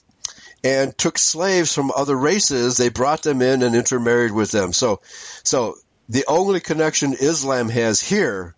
[0.62, 4.72] and took slaves from other races, they brought them in and intermarried with them.
[4.72, 5.00] So,
[5.42, 5.76] so
[6.08, 8.54] the only connection Islam has here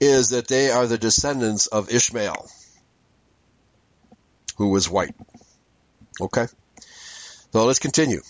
[0.00, 2.48] is that they are the descendants of Ishmael,
[4.56, 5.14] who was white.
[6.20, 6.46] Okay?
[7.52, 8.22] So let's continue.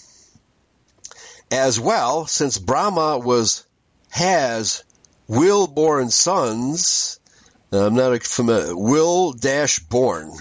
[1.51, 3.65] As well, since Brahma was,
[4.11, 4.85] has
[5.27, 7.19] will-born sons,
[7.73, 10.33] I'm not familiar, will dash born.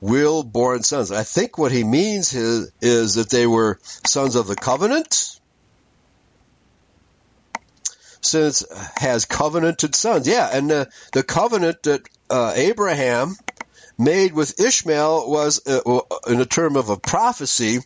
[0.00, 1.10] will-born sons.
[1.10, 5.40] I think what he means is, is that they were sons of the covenant,
[8.20, 8.64] since
[8.96, 10.28] has covenanted sons.
[10.28, 13.36] Yeah, and the, the covenant that uh, Abraham
[13.98, 17.78] made with Ishmael was uh, in a term of a prophecy.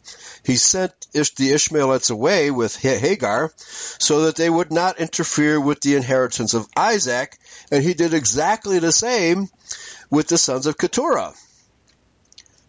[0.45, 5.97] He sent the Ishmaelites away with Hagar so that they would not interfere with the
[5.97, 7.37] inheritance of Isaac,
[7.71, 9.49] and he did exactly the same
[10.11, 11.35] with the sons of Keturah.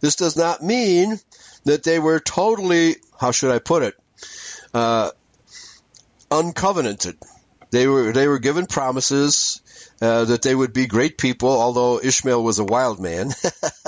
[0.02, 1.20] This does not mean
[1.66, 3.96] that they were totally, how should I put it,
[4.74, 5.12] uh,
[6.32, 7.18] uncovenanted.
[7.72, 9.62] They were they were given promises
[10.02, 13.32] uh, that they would be great people, although Ishmael was a wild man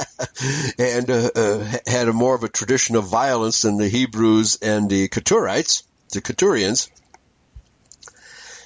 [0.78, 4.90] and uh, uh, had a more of a tradition of violence than the Hebrews and
[4.90, 6.90] the Keturites, the Keturians.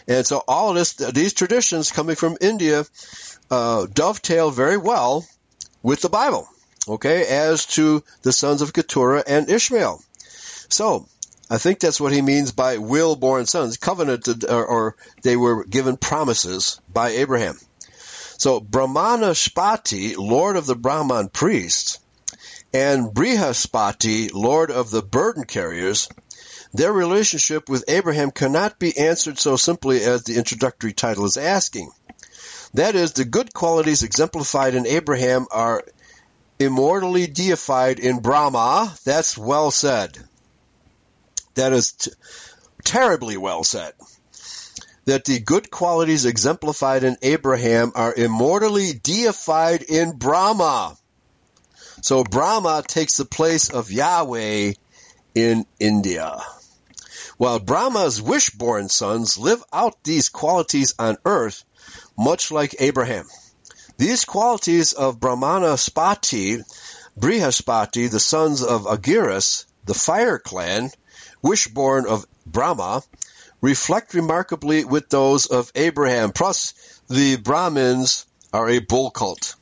[0.08, 2.86] And so all of this, these traditions coming from India,
[3.50, 5.26] uh, dovetail very well
[5.84, 6.48] with the Bible.
[6.88, 10.00] Okay, as to the sons of Keturah and Ishmael.
[10.70, 11.08] So
[11.50, 15.98] I think that's what he means by will-born sons, covenanted, or, or they were given
[15.98, 17.60] promises by Abraham.
[18.38, 22.00] So Brahmanaspati, lord of the Brahman priests,
[22.74, 26.10] and Brihaspati, lord of the burden carriers,
[26.74, 31.90] their relationship with Abraham cannot be answered so simply as the introductory title is asking.
[32.74, 35.84] That is, the good qualities exemplified in Abraham are
[36.60, 38.94] immortally deified in Brahma.
[39.06, 40.18] That's well said.
[41.56, 42.12] That is t-
[42.84, 43.94] terribly well said.
[45.06, 50.98] That the good qualities exemplified in Abraham are immortally deified in Brahma.
[52.02, 54.74] So Brahma takes the place of Yahweh
[55.34, 56.42] in India.
[57.38, 61.64] While Brahma's wish-born sons live out these qualities on earth,
[62.18, 63.28] much like Abraham.
[63.98, 66.64] These qualities of Brahmanaspati,
[67.20, 70.92] Brihaspati, the sons of Angiras, the fire clan,
[71.46, 73.04] Wishborn of Brahma,
[73.62, 76.32] reflect remarkably with those of Abraham.
[76.32, 76.74] Plus,
[77.08, 79.56] the Brahmins are a bull cult.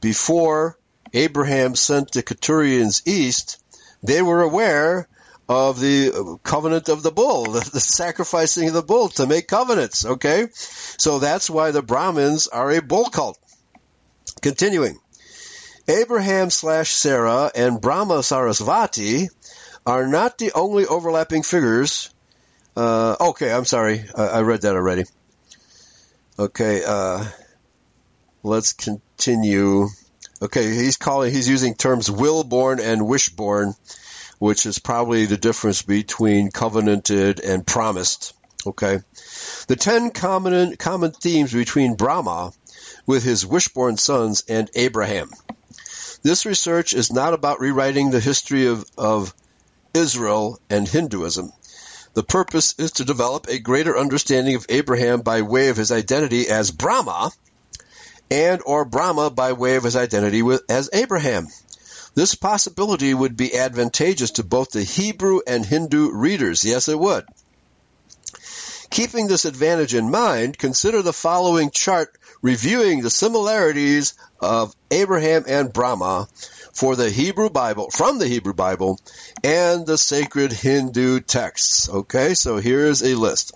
[0.00, 0.76] Before
[1.12, 3.62] Abraham sent the Keturians east,
[4.02, 5.08] they were aware
[5.48, 10.04] of the covenant of the bull, the, the, sacrificing of the bull to make covenants,
[10.04, 10.48] okay?
[10.52, 13.38] So that's why the Brahmins are a bull cult.
[14.40, 14.98] Continuing.
[15.86, 19.28] Abraham slash Sarah and Brahma Sarasvati
[19.86, 22.10] are not the only overlapping figures.
[22.76, 24.04] Uh, okay, I'm sorry.
[24.16, 25.04] I, I, read that already.
[26.38, 27.24] Okay, uh,
[28.42, 29.88] let's continue.
[30.42, 33.74] Okay, he's calling, he's using terms will-born and wish-born,
[34.38, 38.34] which is probably the difference between covenanted and promised.
[38.66, 38.98] Okay.
[39.68, 42.52] The ten common, common themes between Brahma
[43.06, 45.30] with his wish-born sons and Abraham.
[46.22, 49.34] This research is not about rewriting the history of, of
[49.94, 51.52] Israel and Hinduism.
[52.14, 56.48] The purpose is to develop a greater understanding of Abraham by way of his identity
[56.48, 57.32] as Brahma
[58.30, 61.48] and or Brahma by way of his identity with, as Abraham.
[62.14, 66.64] This possibility would be advantageous to both the Hebrew and Hindu readers.
[66.64, 67.24] Yes, it would.
[68.90, 75.72] Keeping this advantage in mind, consider the following chart reviewing the similarities of Abraham and
[75.72, 76.28] Brahma
[76.74, 79.00] for the Hebrew Bible, from the Hebrew Bible
[79.42, 81.88] and the sacred Hindu texts.
[81.88, 83.52] Okay, so here's a list.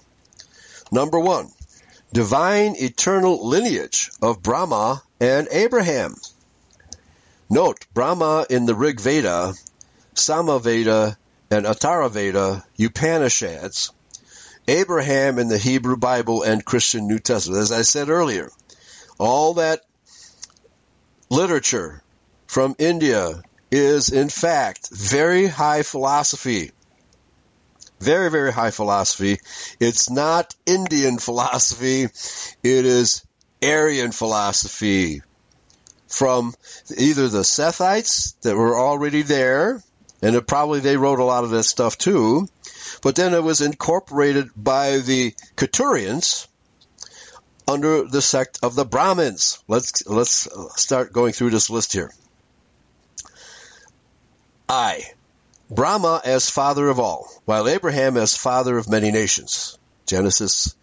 [0.91, 1.51] Number one,
[2.14, 6.14] divine eternal lineage of Brahma and Abraham.
[7.51, 9.53] Note, Brahma in the Rig Veda,
[10.14, 11.14] Samaveda,
[11.51, 13.93] and Atharvaveda Upanishads,
[14.66, 17.61] Abraham in the Hebrew Bible and Christian New Testament.
[17.61, 18.49] As I said earlier,
[19.18, 19.82] all that
[21.30, 22.02] literature
[22.46, 26.72] from India is in fact very high philosophy.
[28.00, 29.38] Very, very high philosophy.
[29.80, 32.04] It's not Indian philosophy.
[32.04, 33.24] It is
[33.62, 35.22] Aryan philosophy
[36.06, 36.54] from
[36.96, 39.82] either the Sethites that were already there,
[40.22, 42.48] and it probably they wrote a lot of that stuff too,
[43.02, 46.46] but then it was incorporated by the Keturians,
[47.68, 49.62] under the sect of the Brahmins.
[49.68, 52.10] Let's let's start going through this list here.
[54.68, 55.04] I,
[55.70, 59.78] Brahma as father of all, while Abraham as father of many nations.
[60.06, 60.74] Genesis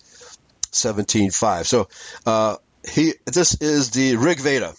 [0.71, 1.65] 17:5.
[1.65, 1.87] So
[2.25, 2.57] uh,
[2.87, 4.73] he this is the Rig Veda,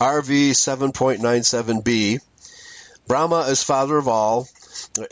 [0.00, 2.20] RV 7.97b.
[3.06, 4.48] Brahma is father of all,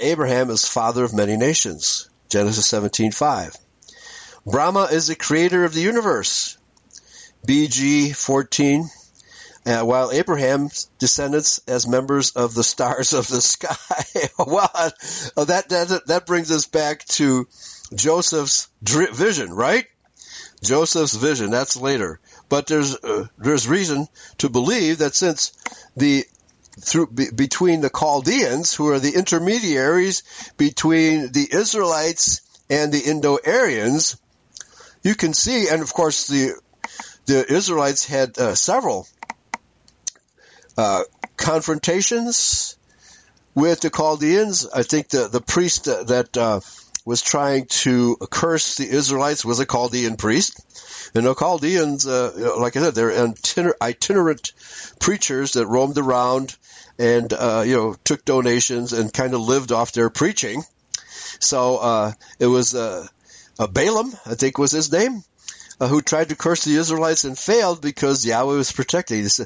[0.01, 2.11] Abraham is father of many nations.
[2.28, 3.57] Genesis 17:5.
[4.47, 6.59] Brahma is the creator of the universe.
[7.47, 8.91] BG 14.
[9.67, 13.75] Uh, while Abraham's descendants as members of the stars of the sky.
[14.39, 17.49] well, uh, that, that, that brings us back to
[17.95, 19.87] Joseph's vision, right?
[20.63, 22.21] Joseph's vision, that's later.
[22.51, 24.07] But there's, uh, there's reason
[24.39, 25.53] to believe that since
[25.97, 26.27] the
[26.81, 30.25] through be, between the Chaldeans, who are the intermediaries
[30.57, 34.17] between the Israelites and the Indo-Aryans,
[35.05, 36.55] you can see, and of course the
[37.27, 39.07] the Israelites had uh, several
[40.77, 41.05] uh,
[41.37, 42.77] confrontations
[43.55, 44.67] with the Chaldeans.
[44.67, 46.61] I think the the priest that uh,
[47.05, 50.61] was trying to curse the Israelites was a Chaldean priest.
[51.15, 54.53] And the Chaldeans, uh, like I said, they're itinerant
[54.99, 56.57] preachers that roamed around
[56.99, 60.63] and uh, you know took donations and kind of lived off their preaching.
[61.41, 62.75] So uh, it was
[63.59, 65.23] uh, Balaam, I think was his name,
[65.81, 69.23] uh, who tried to curse the Israelites and failed because Yahweh was protecting.
[69.23, 69.37] This,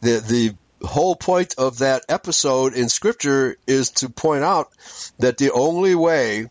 [0.00, 0.54] the the
[0.86, 4.70] whole point of that episode in Scripture is to point out
[5.18, 6.48] that the only way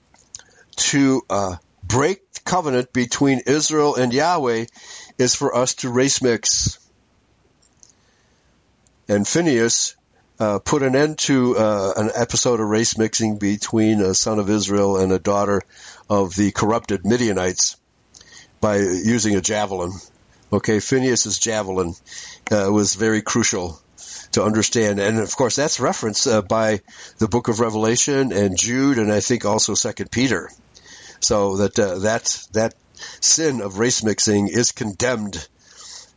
[0.77, 4.65] to uh, break covenant between Israel and Yahweh
[5.17, 6.79] is for us to race mix.
[9.07, 9.95] And Phineas
[10.39, 14.49] uh, put an end to uh, an episode of race mixing between a son of
[14.49, 15.61] Israel and a daughter
[16.11, 17.77] of the corrupted Midianites
[18.59, 19.93] by using a javelin.
[20.51, 21.93] Okay, Phineas's javelin
[22.51, 23.79] uh, was very crucial
[24.33, 26.81] to understand, and of course that's referenced uh, by
[27.19, 30.49] the Book of Revelation and Jude, and I think also Second Peter.
[31.21, 32.73] So that uh, that that
[33.21, 35.47] sin of race mixing is condemned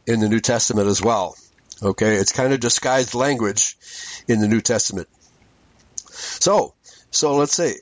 [0.09, 1.37] in the New Testament as well.
[1.81, 3.77] Okay, it's kind of disguised language
[4.27, 5.07] in the New Testament.
[6.11, 6.75] So,
[7.13, 7.77] so let's say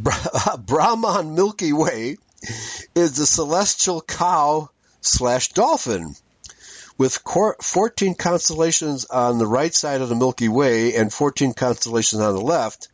[0.66, 2.16] Brahman Milky Way
[2.94, 4.70] is the celestial cow
[5.00, 6.14] slash dolphin
[6.96, 7.18] with
[7.62, 12.40] 14 constellations on the right side of the Milky Way and 14 constellations on the
[12.40, 12.88] left,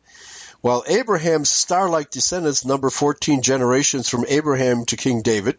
[0.61, 5.57] while Abraham's star-like descendants number 14 generations from Abraham to King David,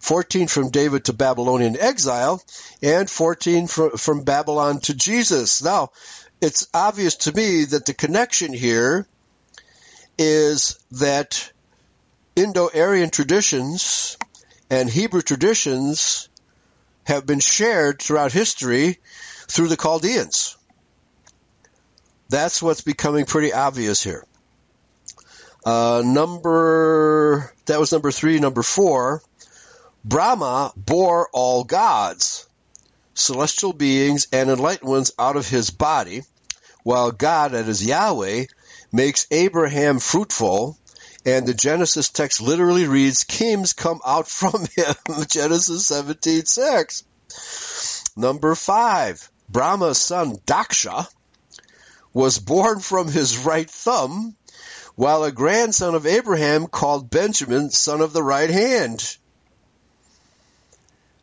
[0.00, 2.42] 14 from David to Babylonian exile,
[2.82, 5.62] and 14 from, from Babylon to Jesus.
[5.62, 5.90] Now,
[6.40, 9.06] it's obvious to me that the connection here
[10.20, 11.50] is that
[12.36, 14.18] Indo-Aryan traditions
[14.68, 16.28] and Hebrew traditions
[17.04, 18.98] have been shared throughout history
[19.48, 20.58] through the Chaldeans.
[22.28, 24.24] That's what's becoming pretty obvious here.
[25.64, 28.38] Uh, number that was number three.
[28.38, 29.22] Number four,
[30.04, 32.46] Brahma bore all gods,
[33.14, 36.22] celestial beings, and enlightened ones out of his body,
[36.82, 38.44] while God, that is Yahweh,
[38.92, 40.76] makes Abraham fruitful.
[41.26, 44.94] And the Genesis text literally reads, "Kings come out from him."
[45.28, 47.04] Genesis seventeen six.
[48.16, 51.08] Number five, Brahma's son Daksha
[52.12, 54.34] was born from his right thumb,
[54.96, 59.16] while a grandson of Abraham called Benjamin, son of the right hand.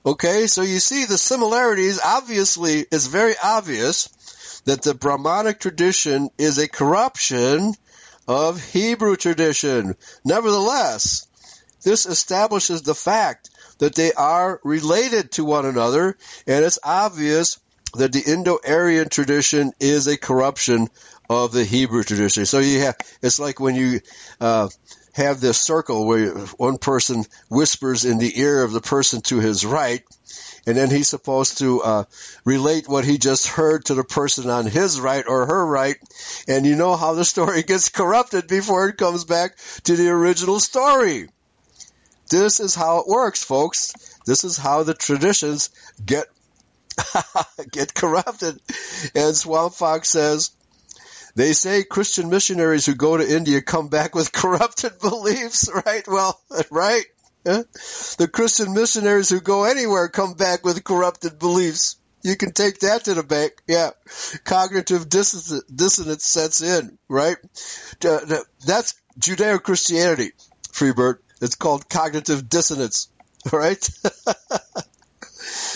[0.06, 2.00] Okay, so you see the similarities.
[2.04, 4.08] Obviously, it's very obvious
[4.68, 7.74] that the Brahmanic tradition is a corruption
[8.28, 9.96] of Hebrew tradition.
[10.26, 11.26] Nevertheless,
[11.84, 13.50] this establishes the fact
[13.80, 17.60] that they are related to one another, and it's obvious
[17.94, 20.90] that the Indo-Aryan tradition is a corruption
[21.30, 22.46] of the Hebrew tradition.
[22.46, 24.02] So you have, it's like when you,
[24.42, 24.68] uh,
[25.14, 29.66] have this circle where one person whispers in the ear of the person to his
[29.66, 30.04] right,
[30.68, 32.04] and then he's supposed to uh,
[32.46, 35.96] relate what he just heard to the person on his right or her right,
[36.48, 40.60] and you know how the story gets corrupted before it comes back to the original
[40.60, 41.30] story.
[42.30, 43.94] This is how it works, folks.
[44.26, 45.70] This is how the traditions
[46.06, 46.28] get
[47.72, 48.60] get corrupted.
[49.16, 50.52] And Swamp Fox says,
[51.36, 56.06] they say Christian missionaries who go to India come back with corrupted beliefs, right?
[56.08, 56.42] Well,
[56.72, 57.06] right?
[57.48, 61.96] The Christian missionaries who go anywhere come back with corrupted beliefs.
[62.24, 63.54] You can take that to the bank.
[63.68, 63.92] Yeah.
[64.44, 67.38] Cognitive dissonance sets in, right?
[68.04, 70.32] Uh, uh, that's Judeo-Christianity,
[70.72, 71.20] Freebird.
[71.42, 73.10] It's called cognitive dissonance,
[73.52, 73.82] right?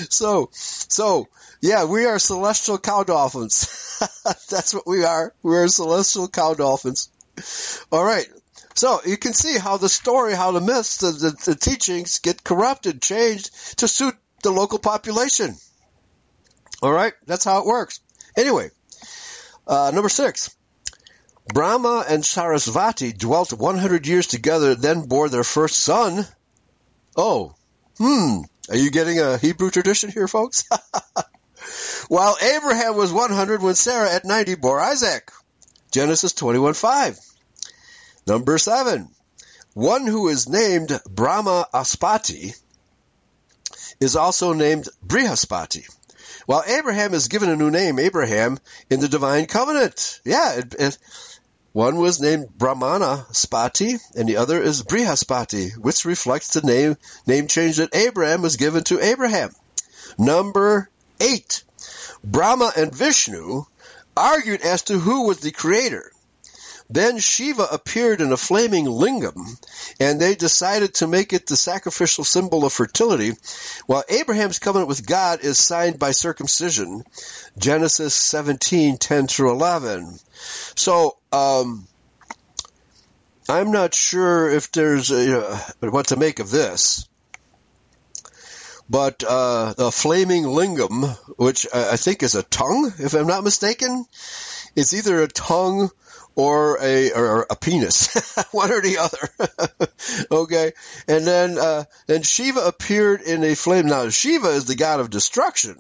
[0.10, 1.28] so, so,
[1.62, 4.00] yeah, we are celestial cow dolphins.
[4.50, 5.34] That's what we are.
[5.44, 7.10] We are celestial cow dolphins.
[7.92, 8.28] All right.
[8.76, 12.44] So you can see how the story, how the myths, the, the, the teachings get
[12.44, 15.56] corrupted, changed to suit the local population.
[16.82, 17.14] All right.
[17.26, 18.00] That's how it works.
[18.38, 18.70] Anyway,
[19.68, 20.56] uh, number six.
[21.54, 26.26] Brahma and Sarasvati dwelt 100 years together, then bore their first son.
[27.18, 27.56] Oh,
[27.98, 28.42] hmm.
[28.70, 30.64] Are you getting a Hebrew tradition here, folks?
[32.08, 35.32] While Abraham was 100 when Sarah at 90 bore Isaac.
[35.92, 37.31] Genesis 21:5.
[38.28, 39.10] Number 7.
[39.74, 42.56] One who is named Brahmanaspati
[44.00, 45.88] is also named Brihaspati.
[46.46, 48.60] While Abraham is given a new name, Abraham,
[48.90, 50.20] in the divine covenant.
[50.26, 50.98] Yeah, it, it,
[51.72, 57.78] one was named Brahmanaspati, and the other is Brihaspati, which reflects the name name change
[57.78, 59.52] that Abraham was given to Abraham.
[60.18, 60.90] Number
[61.22, 61.64] eight,
[62.24, 63.64] Brahma and Vishnu
[64.18, 66.12] argued as to who was the creator.
[66.92, 69.58] Then Shiva appeared in a flaming lingam,
[70.02, 73.32] and they decided to make it the sacrificial symbol of fertility,
[73.86, 77.06] while Abraham's covenant with God is signed by circumcision.
[77.58, 80.20] Genesis 17, 10 through 11.
[80.76, 81.88] So, um,
[83.48, 87.08] I'm not sure if there's a, uh, what to make of this.
[88.90, 94.06] But uh, the flaming lingam, which I think is a tongue, if I'm not mistaken,
[94.76, 95.90] it's either a tongue
[96.36, 98.14] or a or a penis,
[98.52, 99.88] one or the other.
[100.32, 100.72] okay,
[101.08, 103.88] and then uh, then Shiva appeared in a flame.
[103.88, 105.78] Now Shiva is the god of destruction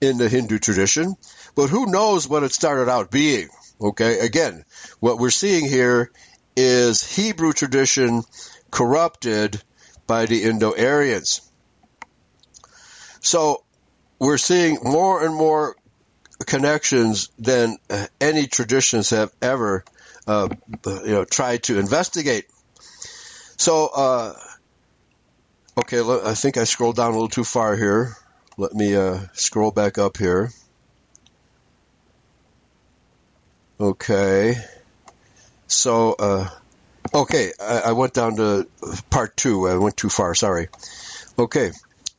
[0.00, 1.16] in the Hindu tradition,
[1.54, 3.48] but who knows what it started out being?
[3.80, 4.64] Okay, again,
[5.00, 6.10] what we're seeing here
[6.56, 8.22] is Hebrew tradition
[8.70, 9.60] corrupted
[10.06, 11.40] by the Indo-Aryans.
[13.20, 13.64] So
[14.18, 15.76] we're seeing more and more
[16.46, 19.84] connections than uh, any traditions have ever,
[20.26, 20.48] uh,
[20.86, 22.46] you know, tried to investigate.
[23.56, 24.34] So, uh,
[25.78, 28.16] okay, I think I scrolled down a little too far here.
[28.56, 30.50] Let me uh, scroll back up here.
[33.80, 34.56] Okay.
[35.66, 36.48] So, uh,
[37.12, 38.68] okay, I, I went down to
[39.10, 39.68] part two.
[39.68, 40.34] I went too far.
[40.34, 40.68] Sorry.
[41.38, 41.72] Okay.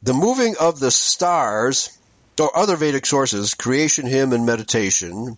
[0.03, 1.94] The moving of the stars
[2.39, 5.38] or other Vedic sources, creation hymn and meditation,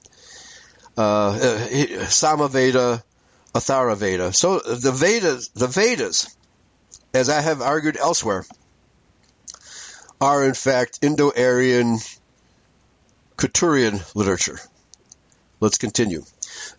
[0.97, 3.03] uh, Samaveda,
[3.53, 4.33] Atharva Veda.
[4.33, 6.35] So the Vedas, the Vedas,
[7.13, 8.45] as I have argued elsewhere,
[10.19, 11.99] are in fact Indo-Aryan
[13.37, 14.59] Keturian literature.
[15.59, 16.23] Let's continue.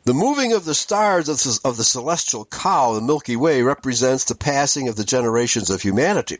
[0.05, 4.89] The moving of the stars of the celestial cow, the Milky Way, represents the passing
[4.89, 6.39] of the generations of humanity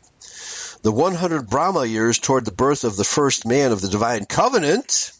[0.81, 5.11] the 100 Brahma years toward the birth of the first man of the divine covenant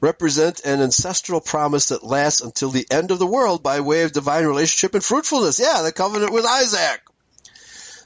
[0.00, 4.12] represent an ancestral promise that lasts until the end of the world by way of
[4.12, 5.58] divine relationship and fruitfulness.
[5.58, 7.00] Yeah, the covenant with Isaac.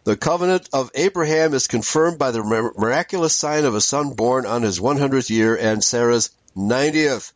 [0.05, 4.63] The covenant of Abraham is confirmed by the miraculous sign of a son born on
[4.63, 7.33] his 100th year and Sarah's 90th.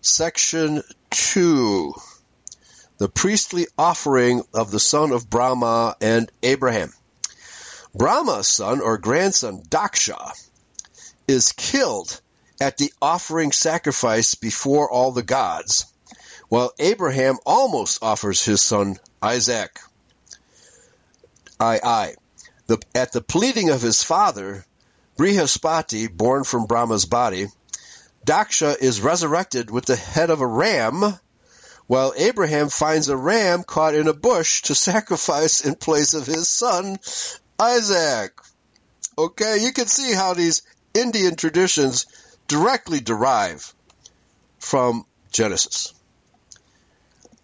[0.00, 1.94] Section 2.
[2.98, 6.92] The priestly offering of the son of Brahma and Abraham.
[7.94, 10.32] Brahma's son or grandson, Daksha,
[11.28, 12.20] is killed
[12.60, 15.86] at the offering sacrifice before all the gods,
[16.48, 19.78] while Abraham almost offers his son Isaac.
[21.60, 22.14] I, I.
[22.66, 24.64] The, at the pleading of his father,
[25.16, 27.46] Brihaspati, born from Brahma's body,
[28.26, 31.18] Daksha is resurrected with the head of a ram,
[31.86, 36.48] while Abraham finds a ram caught in a bush to sacrifice in place of his
[36.48, 36.98] son,
[37.58, 38.32] Isaac.
[39.16, 42.06] Okay, you can see how these Indian traditions
[42.48, 43.72] directly derive
[44.58, 45.94] from Genesis.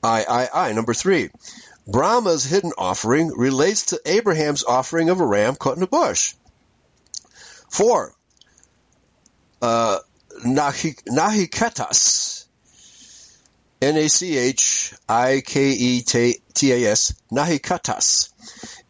[0.03, 0.73] I, I, I.
[0.73, 1.31] Number three.
[1.87, 6.35] Brahma's hidden offering relates to Abraham's offering of a ram caught in a bush.
[7.69, 8.15] Four.
[9.61, 9.99] Uh,
[10.45, 12.40] Nachiketas.
[13.83, 14.93] N-A-C-H-I-K-E-T-A-S.
[17.33, 18.33] Nachiketas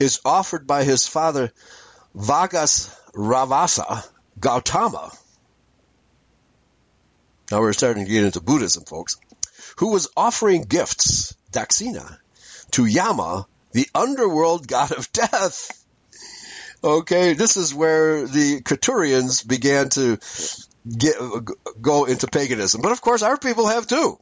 [0.01, 1.53] is offered by his father
[2.17, 4.05] Vagas Ravasa
[4.39, 5.13] Gautama.
[7.51, 9.17] Now we're starting to get into Buddhism, folks.
[9.79, 12.19] Who was offering gifts, Daksina,
[12.73, 15.85] to Yama, the underworld god of death.
[16.83, 20.19] Okay, this is where the Keturians began to
[20.89, 21.17] get,
[21.81, 22.81] go into paganism.
[22.81, 24.19] But of course, our people have too.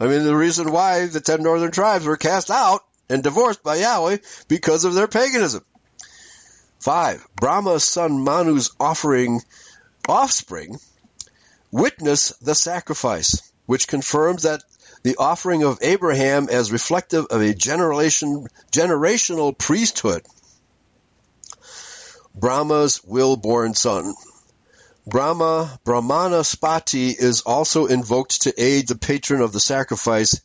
[0.00, 3.76] I mean, the reason why the ten northern tribes were cast out and divorced by
[3.76, 5.64] Yahweh because of their paganism.
[6.78, 9.42] Five, Brahma's son Manu's offering
[10.08, 10.78] offspring
[11.70, 14.62] witness the sacrifice, which confirms that
[15.02, 20.24] the offering of Abraham as reflective of a generation, generational priesthood.
[22.34, 24.14] Brahma's will-born son.
[25.08, 30.42] Brahma, Brahmanaspati is also invoked to aid the patron of the sacrifice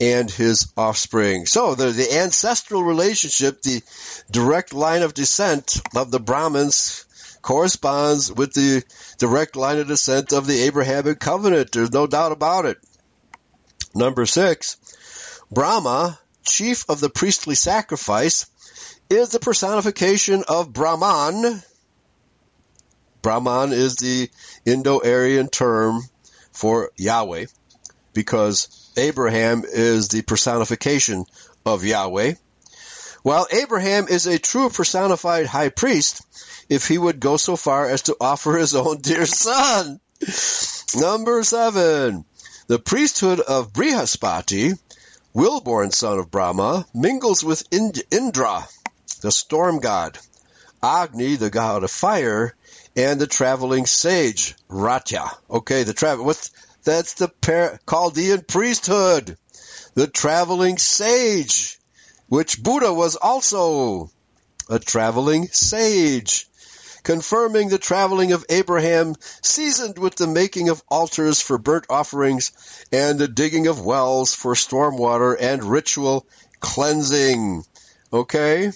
[0.00, 1.46] and his offspring.
[1.46, 3.82] So the, the ancestral relationship, the
[4.30, 7.06] direct line of descent of the Brahmins
[7.42, 8.84] corresponds with the
[9.18, 11.72] direct line of descent of the Abrahamic covenant.
[11.72, 12.78] There's no doubt about it.
[13.96, 14.76] Number six,
[15.50, 18.46] Brahma, chief of the priestly sacrifice,
[19.10, 21.62] is the personification of Brahman,
[23.24, 24.28] Brahman is the
[24.66, 26.02] Indo-Aryan term
[26.52, 27.46] for Yahweh
[28.12, 31.24] because Abraham is the personification
[31.64, 32.34] of Yahweh.
[33.22, 36.20] While Abraham is a true personified high priest,
[36.68, 40.00] if he would go so far as to offer his own dear son.
[40.94, 42.26] Number seven,
[42.66, 44.78] the priesthood of Brihaspati,
[45.32, 48.68] will-born son of Brahma, mingles with Indra,
[49.22, 50.18] the storm god,
[50.84, 52.54] Agni, the god of fire,
[52.94, 55.30] and the traveling sage, Vratya.
[55.50, 56.50] Okay, the travel, what's,
[56.84, 59.38] that's the par- Chaldean priesthood.
[59.94, 61.78] The traveling sage,
[62.28, 64.10] which Buddha was also
[64.68, 66.46] a traveling sage,
[67.02, 72.52] confirming the traveling of Abraham, seasoned with the making of altars for burnt offerings
[72.92, 76.26] and the digging of wells for storm water and ritual
[76.60, 77.64] cleansing.
[78.12, 78.72] Okay?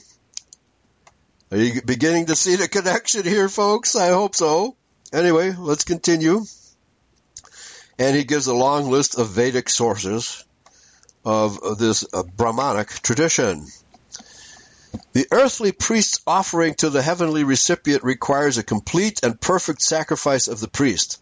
[1.51, 3.97] Are you beginning to see the connection here, folks?
[3.97, 4.77] I hope so.
[5.15, 6.43] Anyway, let's continue.
[7.99, 10.45] And he gives a long list of Vedic sources
[11.25, 13.67] of this uh, Brahmanic tradition.
[15.15, 20.61] The earthly priest's offering to the heavenly recipient requires a complete and perfect sacrifice of
[20.61, 21.19] the priest,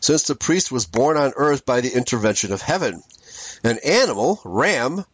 [0.00, 3.00] since the priest was born on earth by the intervention of heaven.
[3.62, 5.04] An animal, ram,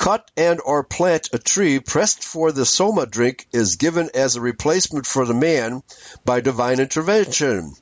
[0.00, 4.40] cut and or plant a tree pressed for the soma drink is given as a
[4.40, 5.82] replacement for the man
[6.24, 7.74] by divine intervention.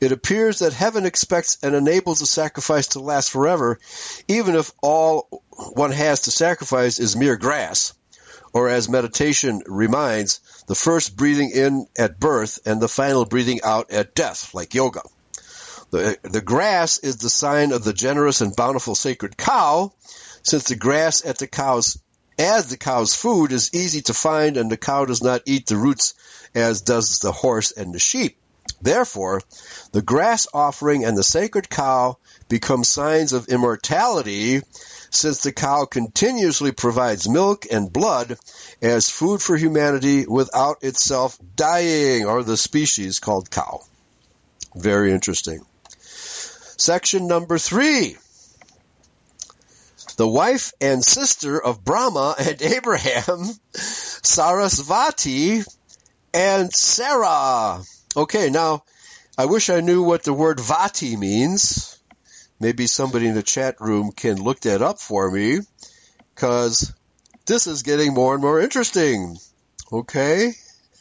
[0.00, 3.78] It appears that heaven expects and enables the sacrifice to last forever,
[4.26, 5.42] even if all
[5.74, 7.92] one has to sacrifice is mere grass,
[8.54, 13.90] or as meditation reminds, the first breathing in at birth and the final breathing out
[13.90, 15.02] at death, like yoga.
[15.90, 19.92] The, the grass is the sign of the generous and bountiful sacred cow,
[20.42, 21.98] since the grass at the cow's
[22.38, 25.76] as the cow's food is easy to find and the cow does not eat the
[25.76, 26.14] roots
[26.54, 28.38] as does the horse and the sheep.
[28.80, 29.42] Therefore,
[29.92, 32.16] the grass offering and the sacred cow
[32.48, 34.62] become signs of immortality
[35.10, 38.38] since the cow continuously provides milk and blood
[38.80, 43.80] as food for humanity without itself dying, or the species called cow.
[44.74, 45.60] Very interesting.
[45.98, 48.16] Section number three.
[50.20, 53.38] The wife and sister of Brahma and Abraham,
[53.72, 55.66] Sarasvati
[56.34, 57.82] and Sarah.
[58.14, 58.84] Okay, now
[59.38, 61.98] I wish I knew what the word vati means.
[62.60, 65.60] Maybe somebody in the chat room can look that up for me
[66.34, 66.92] because
[67.46, 69.38] this is getting more and more interesting.
[69.90, 70.52] Okay?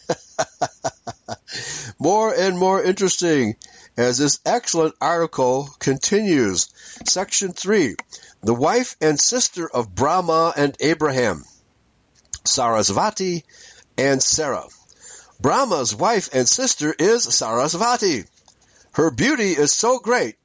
[2.00, 3.58] more and more interesting
[3.98, 6.70] as this excellent article continues.
[7.04, 7.98] Section 3.
[8.42, 11.44] The wife and sister of Brahma and Abraham.
[12.46, 13.44] Sarasvati
[13.98, 14.68] and Sarah.
[15.42, 18.26] Brahma's wife and sister is Sarasvati.
[18.94, 20.36] Her beauty is so great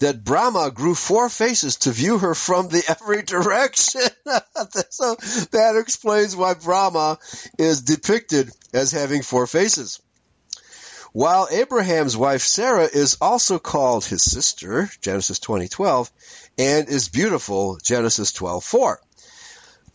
[0.00, 4.02] that Brahma grew four faces to view her from the every direction.
[4.90, 5.14] so
[5.52, 7.18] that explains why Brahma
[7.58, 10.00] is depicted as having four faces.
[11.12, 16.08] While Abraham's wife Sarah is also called his sister, Genesis 20:12,
[16.56, 18.98] and is beautiful, Genesis 12:4.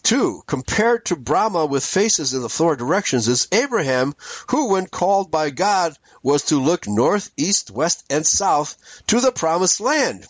[0.03, 4.13] Two, compared to Brahma with faces in the four directions is Abraham,
[4.49, 8.75] who when called by God was to look north, east, west, and south
[9.07, 10.27] to the promised land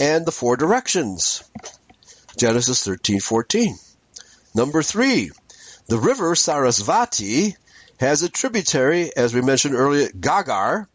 [0.00, 1.42] and the four directions.
[2.38, 3.78] Genesis 13:14.
[4.54, 5.30] Number 3.
[5.88, 7.56] The river Sarasvati
[7.98, 10.86] has a tributary, as we mentioned earlier, Ghaggar,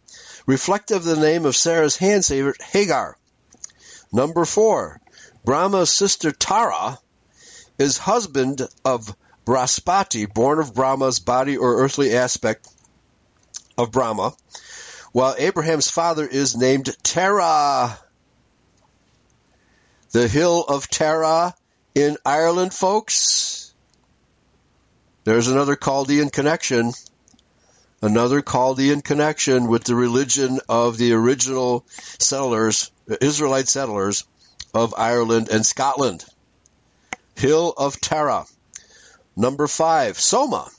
[0.46, 3.18] reflective of the name of Sarah's handmaid Hagar.
[4.12, 5.02] Number 4.
[5.46, 6.98] Brahma's sister Tara
[7.78, 12.68] is husband of Brahaspati, born of Brahma's body or earthly aspect
[13.78, 14.34] of Brahma,
[15.12, 17.98] while Abraham's father is named Terah.
[20.12, 21.56] The hill of Tara
[21.96, 23.63] in Ireland, folks.
[25.24, 26.92] There's another Chaldean connection.
[28.02, 31.86] Another Chaldean connection with the religion of the original
[32.20, 34.26] settlers, Israelite settlers
[34.74, 36.26] of Ireland and Scotland.
[37.36, 38.46] Hill of Tara.
[39.36, 40.70] Number five, Soma.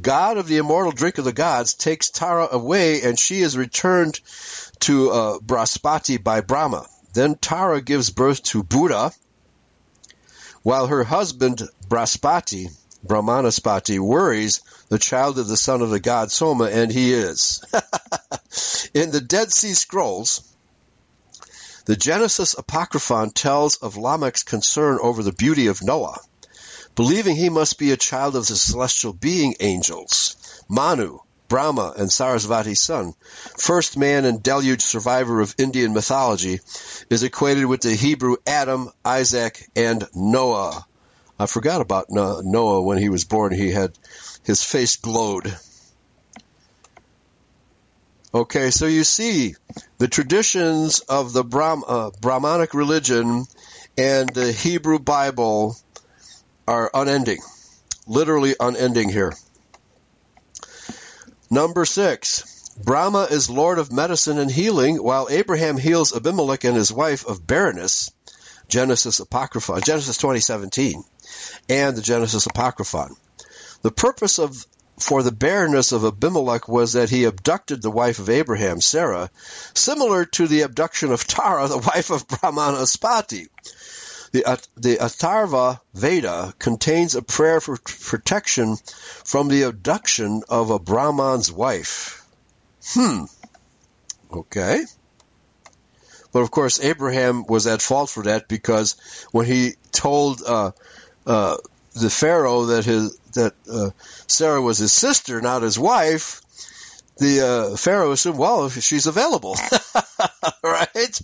[0.00, 4.20] God of the immortal drink of the gods takes Tara away and she is returned
[4.80, 6.86] to uh, Brahaspati by Brahma.
[7.14, 9.12] Then Tara gives birth to Buddha,
[10.62, 12.68] while her husband Brahaspati,
[13.04, 17.64] Brahmanaspati, worries the child of the son of the god Soma, and he is.
[18.94, 20.42] In the Dead Sea Scrolls,
[21.86, 26.18] the Genesis Apocryphon tells of Lamech's concern over the beauty of Noah,
[26.94, 30.36] believing he must be a child of the celestial being angels,
[30.68, 31.18] Manu,
[31.48, 33.14] Brahma, and Sarasvati's son.
[33.56, 36.60] First man and deluge survivor of Indian mythology
[37.08, 40.86] is equated with the Hebrew Adam, Isaac, and Noah.
[41.38, 43.52] I forgot about Noah when he was born.
[43.52, 43.92] He had
[44.44, 45.54] his face glowed.
[48.32, 49.54] Okay, so you see
[49.98, 53.44] the traditions of the Brahm, uh, Brahmanic religion
[53.96, 55.76] and the Hebrew Bible
[56.68, 57.38] are unending,
[58.06, 59.32] literally unending here.
[61.50, 66.92] Number six, Brahma is Lord of medicine and healing, while Abraham heals Abimelech and his
[66.92, 68.10] wife of barrenness.
[68.68, 71.02] Genesis Apocrypha, Genesis 2017,
[71.68, 73.16] and the Genesis Apocryphon.
[73.82, 74.66] The purpose of
[74.98, 79.30] for the barrenness of Abimelech was that he abducted the wife of Abraham, Sarah,
[79.74, 83.48] similar to the abduction of Tara, the wife of Brahmanaspati.
[84.32, 88.76] The, the Atharva Veda contains a prayer for protection
[89.24, 92.26] from the abduction of a Brahman's wife.
[92.86, 93.24] Hmm.
[94.32, 94.84] Okay.
[96.36, 98.96] But of course, Abraham was at fault for that because
[99.32, 100.72] when he told uh,
[101.26, 101.56] uh,
[101.94, 103.88] the Pharaoh that his that uh,
[104.26, 106.42] Sarah was his sister, not his wife,
[107.16, 109.56] the uh, Pharaoh assumed, well, she's available,
[110.62, 111.20] right?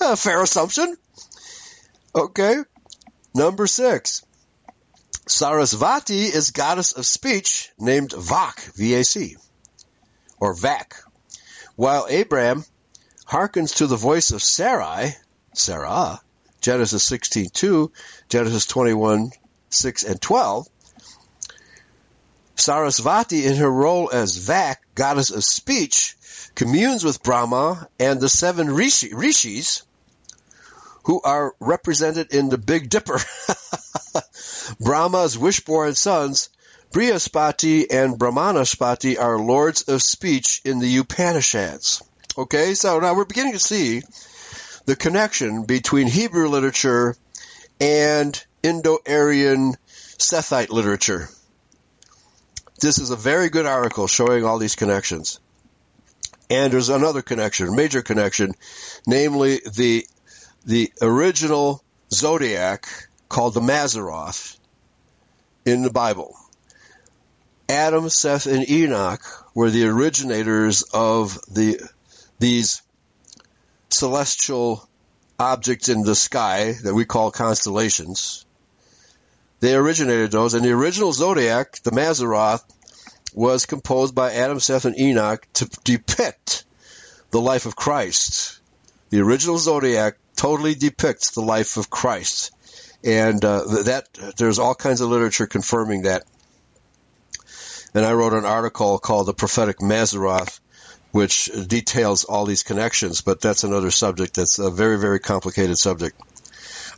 [0.00, 0.96] a fair assumption.
[2.14, 2.54] Okay.
[3.34, 4.24] Number six.
[5.26, 9.34] Sarasvati is goddess of speech named Vak, V-A-C,
[10.38, 10.92] or Vak,
[11.74, 12.64] while Abraham
[13.28, 15.14] hearkens to the voice of Sarai,
[15.52, 16.18] Sarah,
[16.62, 17.90] Genesis 16.2,
[18.30, 19.32] Genesis 21,
[19.68, 20.66] 6 and 12,
[22.56, 26.16] Sarasvati, in her role as Vak, goddess of speech,
[26.54, 29.82] communes with Brahma and the seven rishi, rishis,
[31.04, 33.20] who are represented in the Big Dipper.
[34.80, 36.48] Brahma's wishborn sons,
[36.92, 42.02] Brihaspati and Brahmanaspati, are lords of speech in the Upanishads.
[42.38, 44.00] Okay, so now we're beginning to see
[44.86, 47.16] the connection between Hebrew literature
[47.80, 51.28] and Indo-Aryan Sethite literature.
[52.80, 55.40] This is a very good article showing all these connections.
[56.48, 58.54] And there's another connection, major connection,
[59.04, 60.06] namely the
[60.64, 61.82] the original
[62.12, 62.86] zodiac
[63.28, 64.56] called the Mazzaroth
[65.64, 66.36] in the Bible.
[67.68, 69.22] Adam, Seth, and Enoch
[69.56, 71.80] were the originators of the
[72.38, 72.82] these
[73.90, 74.88] celestial
[75.38, 78.44] objects in the sky that we call constellations.
[79.60, 82.62] They originated those, and the original zodiac, the Mazzaroth,
[83.34, 86.64] was composed by Adam, Seth, and Enoch to depict
[87.30, 88.60] the life of Christ.
[89.10, 92.52] The original zodiac totally depicts the life of Christ,
[93.04, 96.24] and uh, that there's all kinds of literature confirming that.
[97.94, 100.60] And I wrote an article called "The Prophetic Mazzaroth,"
[101.10, 103.20] which details all these connections.
[103.20, 104.34] But that's another subject.
[104.34, 106.20] That's a very, very complicated subject.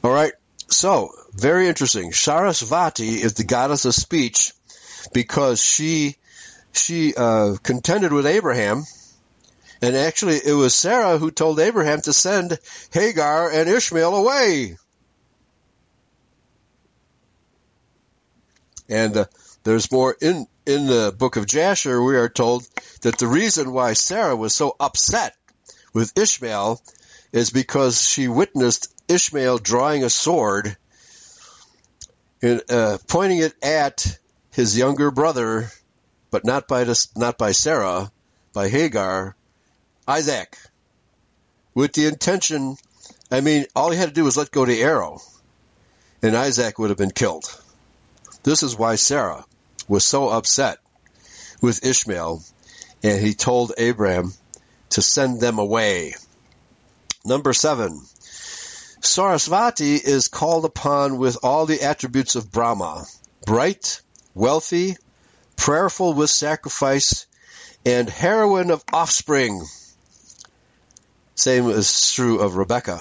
[0.03, 0.33] All right.
[0.69, 2.13] So very interesting.
[2.13, 4.53] Sarasvati is the goddess of speech
[5.13, 6.17] because she
[6.73, 8.85] she uh, contended with Abraham,
[9.83, 12.59] and actually it was Sarah who told Abraham to send
[12.93, 14.77] Hagar and Ishmael away.
[18.91, 19.25] And uh,
[19.63, 22.03] there's more in in the book of Jasher.
[22.03, 22.67] We are told
[23.01, 25.35] that the reason why Sarah was so upset
[25.95, 26.83] with Ishmael
[27.33, 30.77] is because she witnessed Ishmael drawing a sword
[32.43, 34.19] and uh, pointing it at
[34.51, 35.71] his younger brother
[36.31, 36.87] but not by
[37.17, 38.11] not by Sarah,
[38.53, 39.37] by Hagar,
[40.07, 40.57] Isaac,
[41.75, 42.77] with the intention.
[43.31, 45.21] I mean, all he had to do was let go the arrow,
[46.23, 47.61] and Isaac would have been killed.
[48.43, 49.45] This is why Sarah
[49.89, 50.79] was so upset
[51.61, 52.43] with Ishmael,
[53.03, 54.33] and he told Abraham
[54.91, 56.15] to send them away.
[57.25, 58.01] Number seven.
[59.03, 63.05] Sarasvati is called upon with all the attributes of Brahma.
[63.47, 64.01] Bright,
[64.35, 64.97] wealthy,
[65.57, 67.27] prayerful with sacrifice,
[67.85, 69.63] and heroine of offspring.
[71.35, 73.01] Same is true of Rebecca.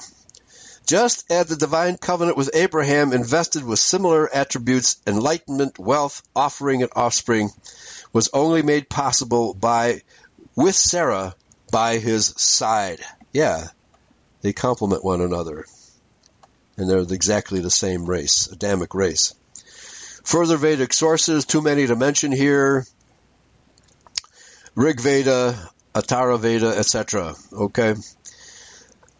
[0.89, 6.91] Just as the divine covenant with Abraham invested with similar attributes, enlightenment, wealth, offering, and
[6.95, 7.51] offspring
[8.11, 10.01] was only made possible by,
[10.55, 11.35] with Sarah
[11.71, 13.01] by his side.
[13.31, 13.67] Yeah,
[14.41, 15.65] they complement one another.
[16.75, 19.35] And they're exactly the same race, Adamic race.
[20.23, 22.83] Further Vedic sources, too many to mention here.
[24.73, 27.35] Rig Veda, Atharva Veda, etc.
[27.53, 27.93] Okay.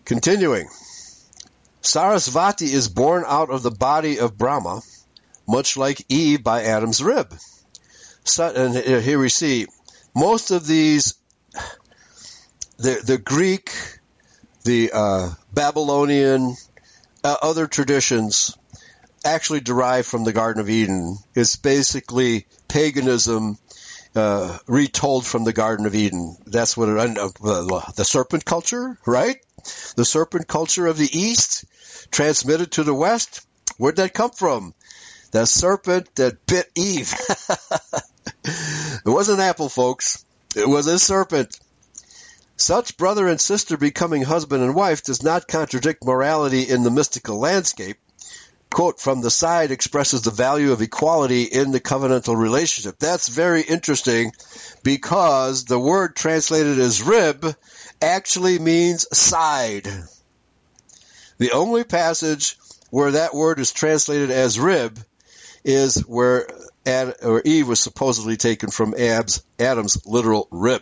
[0.04, 0.68] Continuing.
[1.82, 4.82] Sarasvati is born out of the body of Brahma,
[5.48, 7.34] much like Eve by Adam's rib.
[8.24, 9.68] So, and here we see
[10.16, 11.16] most of these,
[12.78, 13.72] the, the Greek,
[14.64, 16.56] the uh, Babylonian,
[17.24, 18.56] uh, other traditions
[19.26, 21.18] actually derived from the Garden of Eden.
[21.34, 23.58] It's basically paganism
[24.16, 26.38] uh, retold from the Garden of Eden.
[26.46, 27.32] That's what it, uh,
[27.96, 29.38] the serpent culture, right?
[29.96, 31.66] The serpent culture of the East
[32.12, 33.46] transmitted to the West.
[33.78, 34.74] Where'd that come from?
[35.32, 37.14] The serpent that bit Eve.
[38.44, 40.26] it wasn't apple, folks.
[40.56, 41.60] It was a serpent.
[42.58, 47.40] Such brother and sister becoming husband and wife does not contradict morality in the mystical
[47.40, 47.98] landscape
[48.72, 52.98] quote from the side expresses the value of equality in the covenantal relationship.
[53.00, 54.32] That's very interesting
[54.84, 57.56] because the word translated as rib
[58.02, 59.88] actually means side.
[61.38, 62.58] The only passage
[62.90, 65.00] where that word is translated as rib
[65.64, 66.48] is where
[66.86, 70.82] Ad, or Eve was supposedly taken from Ab's, Adam's literal rib.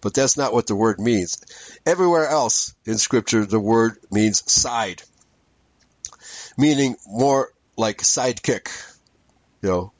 [0.00, 1.44] But that's not what the word means.
[1.84, 5.02] Everywhere else in scripture, the word means side
[6.60, 8.68] meaning more like sidekick,
[9.62, 9.92] you know,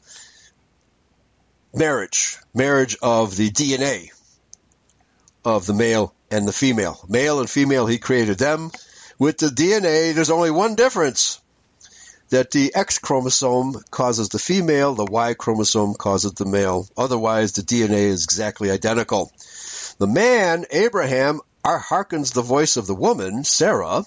[1.75, 4.11] marriage, marriage of the DNA
[5.45, 7.05] of the male and the female.
[7.09, 8.71] Male and female, he created them.
[9.19, 11.41] With the DNA, there's only one difference.
[12.31, 16.87] That the X chromosome causes the female, the Y chromosome causes the male.
[16.97, 19.33] Otherwise, the DNA is exactly identical.
[19.99, 24.05] The man, Abraham, hearkens the voice of the woman, Sarah,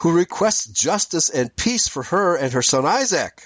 [0.00, 3.42] who requests justice and peace for her and her son Isaac.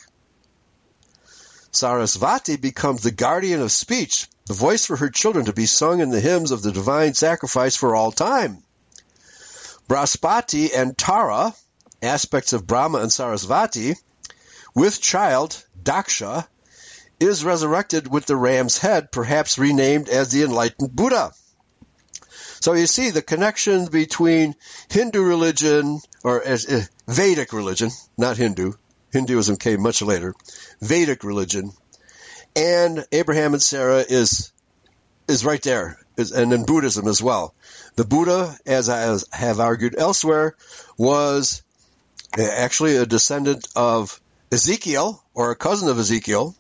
[1.73, 6.09] Sarasvati becomes the guardian of speech, the voice for her children to be sung in
[6.09, 8.63] the hymns of the divine sacrifice for all time.
[9.89, 11.55] Brahaspati and Tara,
[12.03, 13.97] aspects of Brahma and Sarasvati,
[14.75, 16.47] with child, Daksha,
[17.21, 21.33] is resurrected with the ram's head, perhaps renamed as the enlightened Buddha.
[22.61, 24.55] So you see the connection between
[24.89, 26.57] Hindu religion, or uh,
[27.07, 28.73] Vedic religion, not Hindu,
[29.13, 30.35] Hinduism came much later,
[30.81, 31.73] Vedic religion,
[32.59, 34.53] and Abraham and Sarah is
[35.29, 37.55] is right there, and in Buddhism as well.
[37.97, 40.57] The Buddha, as I have argued elsewhere,
[40.97, 41.63] was
[42.37, 46.57] actually a descendant of Ezekiel, or a cousin of Ezekiel,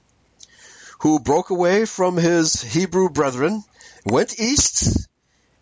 [1.01, 3.64] who broke away from his Hebrew brethren,
[4.05, 5.09] went east,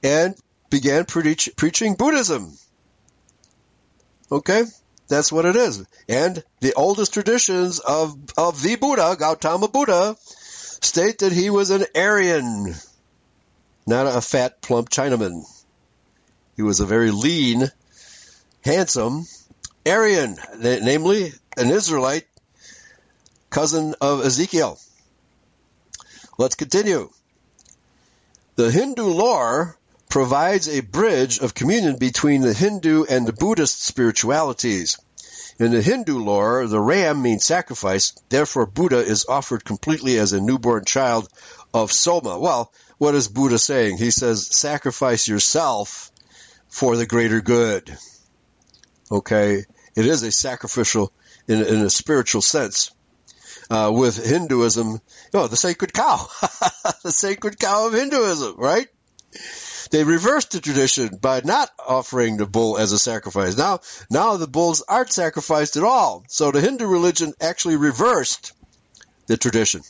[0.03, 0.35] and
[0.69, 2.53] began preach, preaching Buddhism.
[4.33, 4.65] Okay?
[5.09, 5.85] That's what it is.
[6.09, 11.85] And the oldest traditions of, of the Buddha, Gautama Buddha, state that he was an
[11.95, 12.75] Aryan,
[13.87, 15.45] not a fat, plump Chinaman.
[16.57, 17.71] He was a very lean,
[18.65, 19.27] handsome
[19.87, 22.27] Aryan, namely an Israelite,
[23.51, 24.79] cousin of Ezekiel.
[26.39, 27.11] Let's continue.
[28.57, 29.79] The Hindu lore
[30.09, 34.99] provides a bridge of communion between the Hindu and the Buddhist spiritualities.
[35.59, 40.41] In the Hindu lore, the ram means sacrifice, therefore Buddha is offered completely as a
[40.41, 41.29] newborn child
[41.73, 42.39] of Soma.
[42.39, 43.99] Well, what is Buddha saying?
[43.99, 46.11] He says, sacrifice yourself
[46.69, 47.97] for the greater good.
[49.11, 49.65] Okay?
[49.95, 51.11] It is a sacrificial
[51.49, 52.91] in, in a spiritual sense.
[53.69, 55.01] Uh, with Hinduism,
[55.35, 56.29] oh, the sacred cow,
[57.03, 58.87] the sacred cow of Hinduism, right?
[59.91, 63.57] They reversed the tradition by not offering the bull as a sacrifice.
[63.57, 63.81] Now,
[64.11, 66.25] now the bulls aren't sacrificed at all.
[66.29, 68.53] So the Hindu religion actually reversed
[69.27, 69.83] the tradition,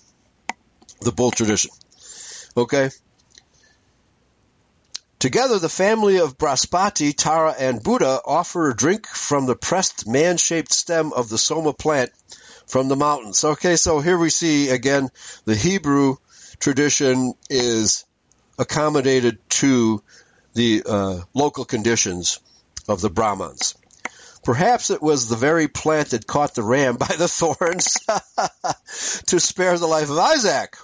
[1.00, 1.70] the bull tradition.
[2.56, 2.90] Okay?
[5.18, 10.72] Together, the family of Brahaspati, Tara, and Buddha offer a drink from the pressed man-shaped
[10.72, 12.10] stem of the soma plant
[12.66, 13.42] from the mountains.
[13.44, 15.08] Okay, so here we see again
[15.44, 16.16] the Hebrew
[16.58, 18.05] tradition is
[18.58, 20.02] accommodated to
[20.54, 22.40] the uh, local conditions
[22.88, 23.74] of the Brahmins.
[24.44, 27.98] Perhaps it was the very plant that caught the ram by the thorns
[29.26, 30.76] to spare the life of Isaac.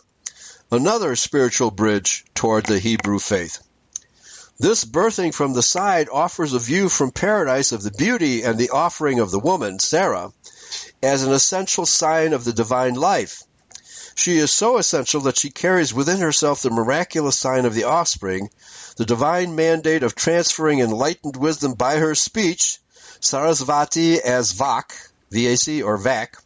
[0.70, 3.62] Another spiritual bridge toward the Hebrew faith.
[4.58, 8.70] This birthing from the side offers a view from paradise of the beauty and the
[8.70, 10.32] offering of the woman, Sarah,
[11.02, 13.42] as an essential sign of the divine life.
[14.14, 18.50] She is so essential that she carries within herself the miraculous sign of the offspring,
[18.96, 22.78] the divine mandate of transferring enlightened wisdom by her speech,
[23.20, 24.92] Sarasvati as Vak,
[25.30, 26.36] VAC or Vac,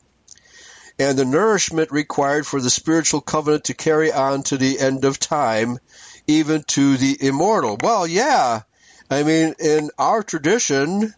[0.99, 5.19] and the nourishment required for the spiritual covenant to carry on to the end of
[5.19, 5.79] time,
[6.27, 7.77] even to the immortal.
[7.83, 8.63] Well, yeah.
[9.11, 11.15] I mean, in our tradition,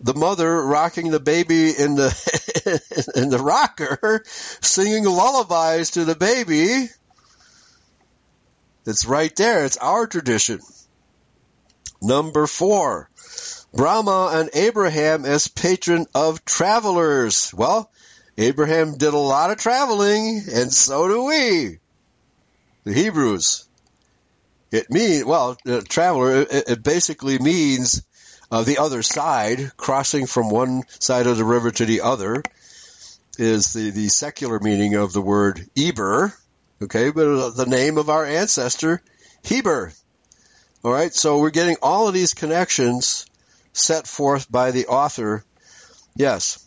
[0.00, 2.57] the mother rocking the baby in the
[3.14, 6.88] in the rocker, singing lullabies to the baby.
[8.86, 9.64] It's right there.
[9.64, 10.60] It's our tradition.
[12.00, 13.10] Number four,
[13.74, 17.52] Brahma and Abraham as patron of travelers.
[17.52, 17.90] Well,
[18.38, 21.78] Abraham did a lot of traveling, and so do we,
[22.84, 23.66] the Hebrews.
[24.70, 25.56] It means, well,
[25.88, 28.04] traveler, it, it basically means
[28.50, 32.42] uh, the other side, crossing from one side of the river to the other,
[33.38, 36.34] is the, the secular meaning of the word Eber,
[36.82, 39.00] okay, but the name of our ancestor,
[39.42, 39.92] Heber.
[40.84, 43.26] All right, so we're getting all of these connections
[43.72, 45.44] set forth by the author.
[46.16, 46.64] Yes,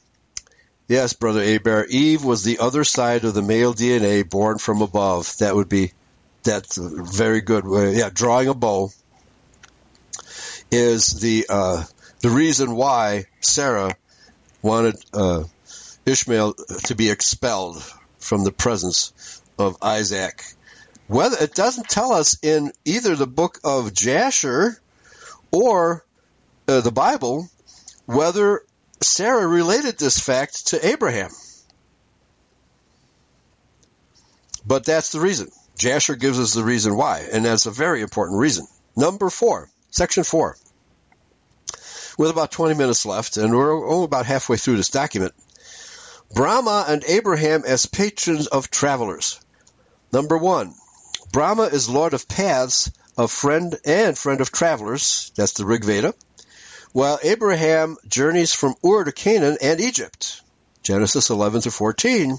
[0.88, 1.86] yes, brother Aber.
[1.90, 5.38] Eve was the other side of the male DNA born from above.
[5.40, 5.92] That would be
[6.44, 7.66] that's a very good.
[7.66, 7.96] way.
[7.96, 8.90] Yeah, drawing a bow
[10.72, 11.84] is the uh,
[12.22, 13.96] the reason why Sarah
[14.62, 15.44] wanted uh,
[16.06, 16.54] Ishmael
[16.86, 17.84] to be expelled
[18.20, 20.44] from the presence of Isaac.
[21.08, 24.80] Whether it doesn't tell us in either the book of Jasher
[25.52, 26.06] or
[26.68, 27.50] uh, the Bible
[28.06, 28.62] whether
[29.02, 31.32] Sarah related this fact to Abraham.
[34.66, 35.50] But that's the reason.
[35.78, 38.68] Jasher gives us the reason why, and that's a very important reason.
[38.96, 40.58] Number four, section four
[42.18, 45.34] with about 20 minutes left, and we're only about halfway through this document.
[46.34, 49.40] Brahma and Abraham as patrons of travelers.
[50.14, 50.74] Number one,
[51.32, 55.32] Brahma is Lord of paths, of friend and friend of travelers.
[55.36, 56.14] That's the Rig Veda.
[56.94, 60.42] While Abraham journeys from Ur to Canaan and Egypt.
[60.84, 62.38] Genesis 11 to 14.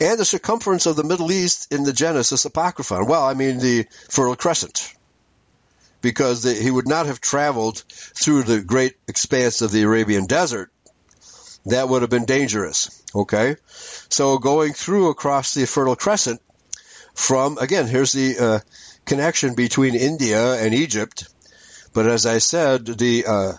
[0.00, 3.06] And the circumference of the Middle East in the Genesis Apocryphon.
[3.06, 4.94] Well, I mean the Fertile Crescent
[6.00, 10.70] because they, he would not have traveled through the great expanse of the Arabian desert.
[11.68, 13.02] That would have been dangerous.
[13.14, 13.56] Okay?
[14.08, 16.40] So going through across the Fertile Crescent
[17.14, 18.58] from, again, here's the uh,
[19.04, 21.28] connection between India and Egypt.
[21.92, 23.52] But as I said, the uh,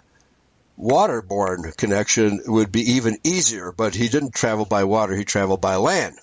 [0.80, 5.76] waterborne connection would be even easier, but he didn't travel by water, he traveled by
[5.76, 6.16] land.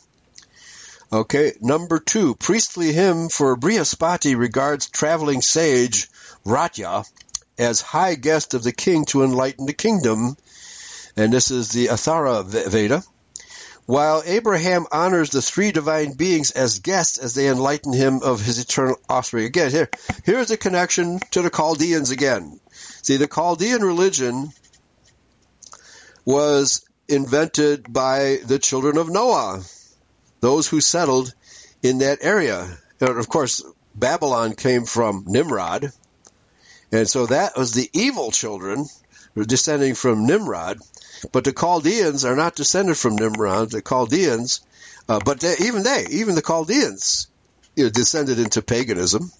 [1.12, 6.08] Okay, number two, priestly hymn for Brihaspati regards traveling sage
[6.44, 7.08] Vratya
[7.58, 10.36] as high guest of the king to enlighten the kingdom.
[11.16, 13.02] And this is the Atharva Veda.
[13.86, 18.58] While Abraham honors the three divine beings as guests as they enlighten him of his
[18.58, 19.46] eternal offspring.
[19.46, 19.88] Again, here,
[20.24, 22.60] here's a connection to the Chaldeans again.
[23.02, 24.52] See, the Chaldean religion
[26.24, 29.62] was invented by the children of Noah,
[30.40, 31.32] those who settled
[31.82, 32.76] in that area.
[33.00, 33.62] And of course,
[33.94, 35.92] Babylon came from Nimrod,
[36.92, 38.86] and so that was the evil children
[39.36, 40.78] descending from Nimrod.
[41.32, 43.70] But the Chaldeans are not descended from Nimrod.
[43.70, 44.60] The Chaldeans,
[45.08, 47.28] uh, but they, even they, even the Chaldeans,
[47.74, 49.30] you know, descended into paganism.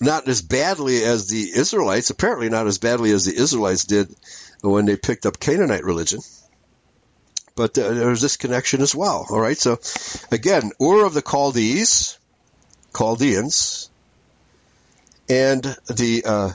[0.00, 4.14] Not as badly as the Israelites, apparently not as badly as the Israelites did
[4.60, 6.20] when they picked up Canaanite religion.
[7.54, 9.26] But uh, there's this connection as well.
[9.28, 9.58] All right.
[9.58, 9.78] So
[10.30, 12.18] again, Ur of the Chaldees,
[12.96, 13.90] Chaldeans,
[15.28, 16.50] and the uh,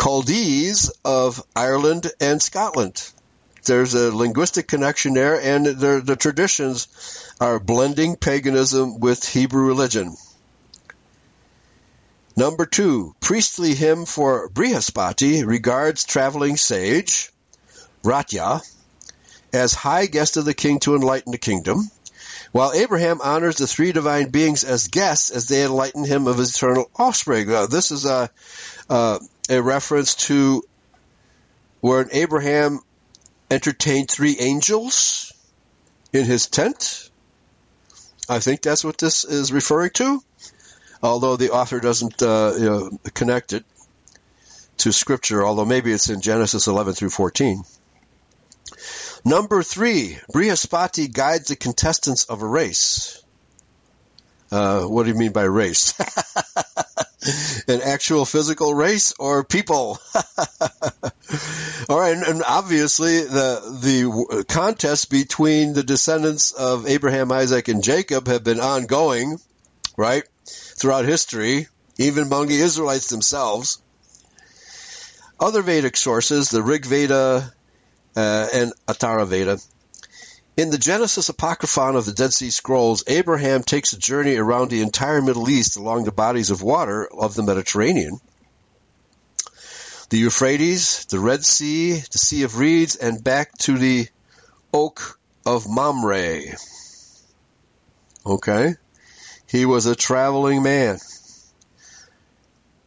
[0.00, 3.12] Chaldees of Ireland and Scotland.
[3.68, 6.88] There's a linguistic connection there, and the traditions
[7.40, 10.16] are blending paganism with Hebrew religion.
[12.36, 17.32] Number two, priestly hymn for Brihaspati regards traveling sage,
[18.04, 18.62] Vratya,
[19.52, 21.90] as high guest of the king to enlighten the kingdom,
[22.52, 26.54] while Abraham honors the three divine beings as guests as they enlighten him of his
[26.54, 27.48] eternal offspring.
[27.48, 28.30] Now, this is a,
[28.88, 29.18] uh,
[29.50, 30.62] a reference to
[31.80, 32.80] where Abraham
[33.50, 35.32] entertained three angels
[36.12, 37.10] in his tent.
[38.28, 40.22] I think that's what this is referring to,
[41.02, 43.64] although the author doesn't uh, you know, connect it
[44.78, 47.62] to Scripture, although maybe it's in Genesis 11 through 14.
[49.24, 53.22] Number three, Brihaspati guides the contestants of a race.
[54.50, 55.94] Uh, what do you mean by race?
[57.68, 59.98] An actual physical race or people?
[61.88, 68.28] All right, and, obviously the the contest between the descendants of Abraham, Isaac, and Jacob
[68.28, 69.38] have been ongoing,
[69.96, 71.66] right, throughout history,
[71.98, 73.82] even among the Israelites themselves.
[75.40, 77.52] Other Vedic sources, the Rig Veda,
[78.16, 79.58] uh, and Atharva Veda.
[80.58, 84.82] In the Genesis Apocryphon of the Dead Sea Scrolls, Abraham takes a journey around the
[84.82, 88.18] entire Middle East along the bodies of water of the Mediterranean.
[90.10, 94.08] The Euphrates, the Red Sea, the Sea of Reeds, and back to the
[94.74, 96.56] Oak of Mamre.
[98.26, 98.74] Okay?
[99.46, 100.98] He was a traveling man.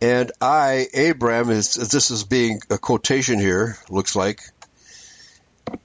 [0.01, 4.41] And I, Abram, is, this is being a quotation here, looks like,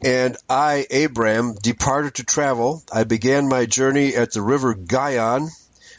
[0.03, 2.82] and I, Abram, departed to travel.
[2.93, 5.49] I began my journey at the river Gihon,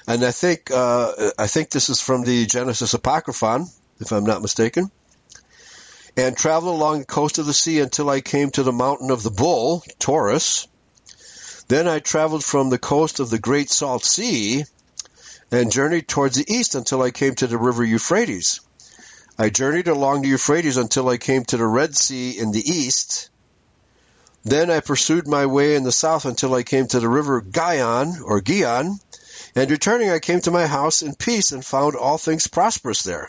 [0.08, 3.66] and I think uh, I think this is from the Genesis Apocryphon,
[4.00, 4.92] if I'm not mistaken.
[6.16, 9.24] And traveled along the coast of the sea until I came to the mountain of
[9.24, 10.68] the bull, Taurus.
[11.68, 14.64] Then I traveled from the coast of the Great Salt Sea
[15.52, 18.62] and journeyed towards the east until I came to the river Euphrates.
[19.38, 23.30] I journeyed along the Euphrates until I came to the Red Sea in the east
[24.44, 28.22] then I pursued my way in the south until I came to the river Gihon
[28.24, 29.00] or Gion,
[29.56, 33.28] and returning I came to my house in peace and found all things prosperous there.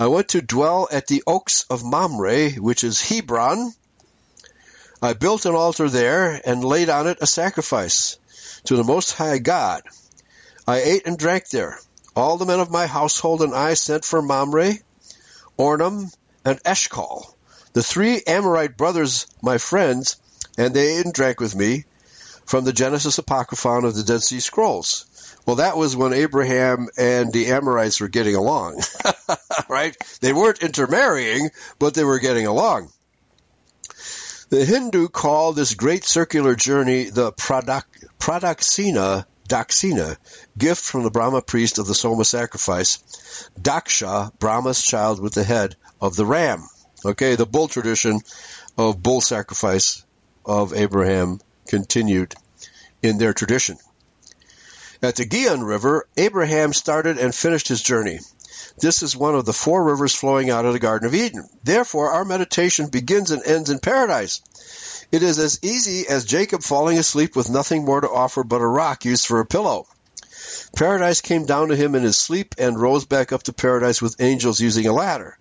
[0.00, 3.74] I went to dwell at the oaks of Mamre, which is Hebron.
[5.02, 8.18] I built an altar there and laid on it a sacrifice
[8.64, 9.82] to the Most High God.
[10.66, 11.78] I ate and drank there.
[12.16, 14.74] All the men of my household and I sent for Mamre,
[15.58, 16.12] Ornan,
[16.44, 17.36] and Eshcol
[17.72, 20.16] the three Amorite brothers, my friends,
[20.58, 21.84] and they ate and drank with me
[22.44, 25.06] from the Genesis Apocryphon of the Dead Sea Scrolls.
[25.46, 28.82] Well, that was when Abraham and the Amorites were getting along,
[29.68, 29.96] right?
[30.20, 32.90] They weren't intermarrying, but they were getting along.
[34.50, 37.84] The Hindu call this great circular journey the Pradak,
[38.18, 40.16] Pradaksina Daksina,
[40.56, 45.74] gift from the Brahma priest of the Soma sacrifice, Daksha, Brahma's child with the head
[46.00, 46.68] of the ram.
[47.04, 48.20] Okay, the bull tradition
[48.76, 50.04] of bull sacrifice
[50.44, 52.34] of Abraham continued
[53.02, 53.78] in their tradition.
[55.02, 58.20] At the Gihon River, Abraham started and finished his journey.
[58.78, 61.48] This is one of the four rivers flowing out of the Garden of Eden.
[61.64, 64.42] Therefore, our meditation begins and ends in paradise.
[65.10, 68.66] It is as easy as Jacob falling asleep with nothing more to offer but a
[68.66, 69.86] rock used for a pillow.
[70.76, 74.20] Paradise came down to him in his sleep and rose back up to paradise with
[74.20, 75.38] angels using a ladder.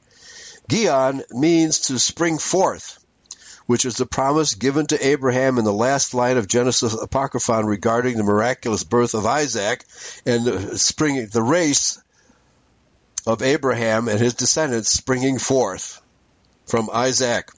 [0.70, 3.00] Gihon means to spring forth.
[3.66, 8.18] which is the promise given to Abraham in the last line of Genesis Apocryphon regarding
[8.18, 9.86] the miraculous birth of Isaac
[10.26, 12.02] and the the race
[13.28, 16.02] of Abraham and his descendants springing forth
[16.66, 17.52] from Isaac.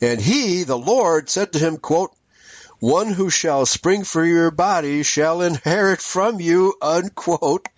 [0.00, 2.12] And he, the Lord, said to him, quote,
[2.80, 7.68] one who shall spring for your body shall inherit from you, unquote,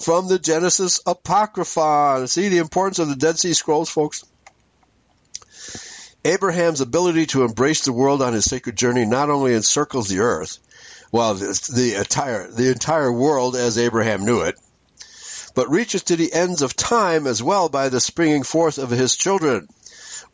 [0.00, 2.28] from the Genesis Apocryphon.
[2.28, 4.24] See the importance of the Dead Sea Scrolls, folks?
[6.24, 10.58] Abraham's ability to embrace the world on his sacred journey not only encircles the earth,
[11.10, 14.56] well, the entire, the entire world as Abraham knew it,
[15.54, 19.16] but reaches to the ends of time as well by the springing forth of his
[19.16, 19.68] children.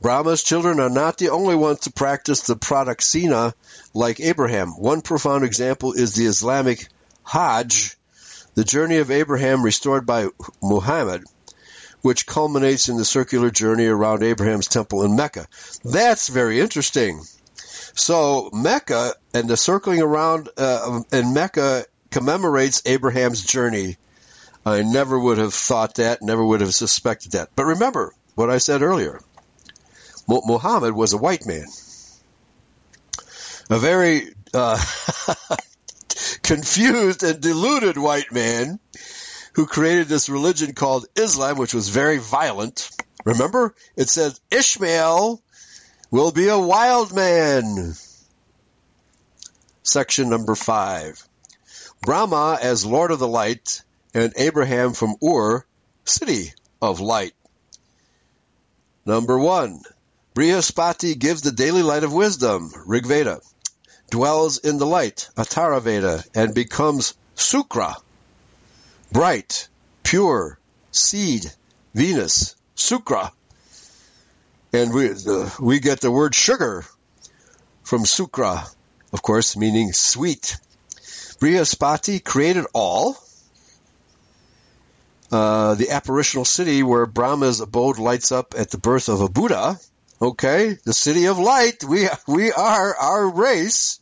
[0.01, 3.55] Brahma's children are not the only ones to practice the pradaksina
[3.95, 4.71] like Abraham.
[4.71, 6.89] One profound example is the Islamic
[7.23, 7.97] Hajj,
[8.55, 10.29] the journey of Abraham restored by
[10.63, 11.25] Muhammad,
[12.03, 15.47] which culminates in the circular journey around Abraham's temple in Mecca.
[15.85, 17.23] That's very interesting.
[17.95, 23.97] So Mecca and the circling around uh, in Mecca commemorates Abraham's journey.
[24.67, 27.51] I never would have thought that, never would have suspected that.
[27.55, 29.21] But remember what I said earlier.
[30.27, 31.67] Muhammad was a white man.
[33.71, 34.83] A very uh,
[36.45, 38.79] confused and deluded white man
[39.55, 42.91] who created this religion called Islam, which was very violent.
[43.25, 45.43] Remember, it says Ishmael
[46.11, 47.95] will be a wild man.
[49.83, 51.27] Section number five.
[52.03, 55.65] Brahma as Lord of the Light and Abraham from Ur,
[56.05, 56.53] city
[56.83, 57.33] of light.
[59.07, 59.81] Number one,
[60.35, 63.41] Brihaspati gives the daily light of wisdom, Rig Veda,
[64.15, 67.97] dwells in the light, Atharva Veda, and becomes Sukra,
[69.11, 69.69] bright,
[70.05, 70.57] pure,
[70.93, 71.53] seed,
[71.97, 73.33] Venus, Sukra.
[74.73, 75.11] And we,
[75.59, 76.85] we get the word sugar
[77.83, 78.73] from Sukra,
[79.13, 80.59] of course, meaning sweet.
[81.41, 83.17] Brihaspati created all.
[85.33, 89.77] Uh, the apparitional city where Brahma's abode lights up at the birth of a Buddha
[90.23, 91.83] Okay, the city of light.
[91.83, 93.99] We we are our race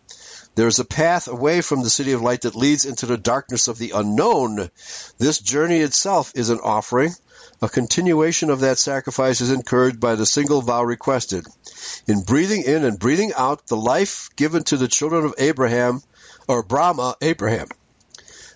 [0.54, 3.68] there is a path away from the city of light that leads into the darkness
[3.68, 4.70] of the unknown.
[5.16, 7.14] This journey itself is an offering.
[7.62, 11.46] A continuation of that sacrifice is encouraged by the single vow requested.
[12.08, 16.02] In breathing in and breathing out the life given to the children of Abraham,
[16.48, 17.68] or Brahma, Abraham.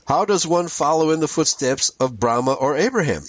[0.09, 3.23] How does one follow in the footsteps of Brahma or Abraham?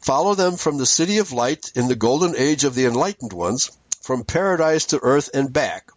[0.00, 3.70] Follow them from the city of light in the golden age of the enlightened ones,
[4.00, 5.90] from paradise to earth and back.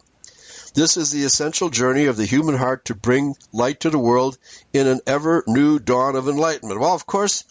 [0.74, 4.36] This is the essential journey of the human heart to bring light to the world
[4.74, 6.80] in an ever new dawn of enlightenment.
[6.80, 7.44] Well, of course,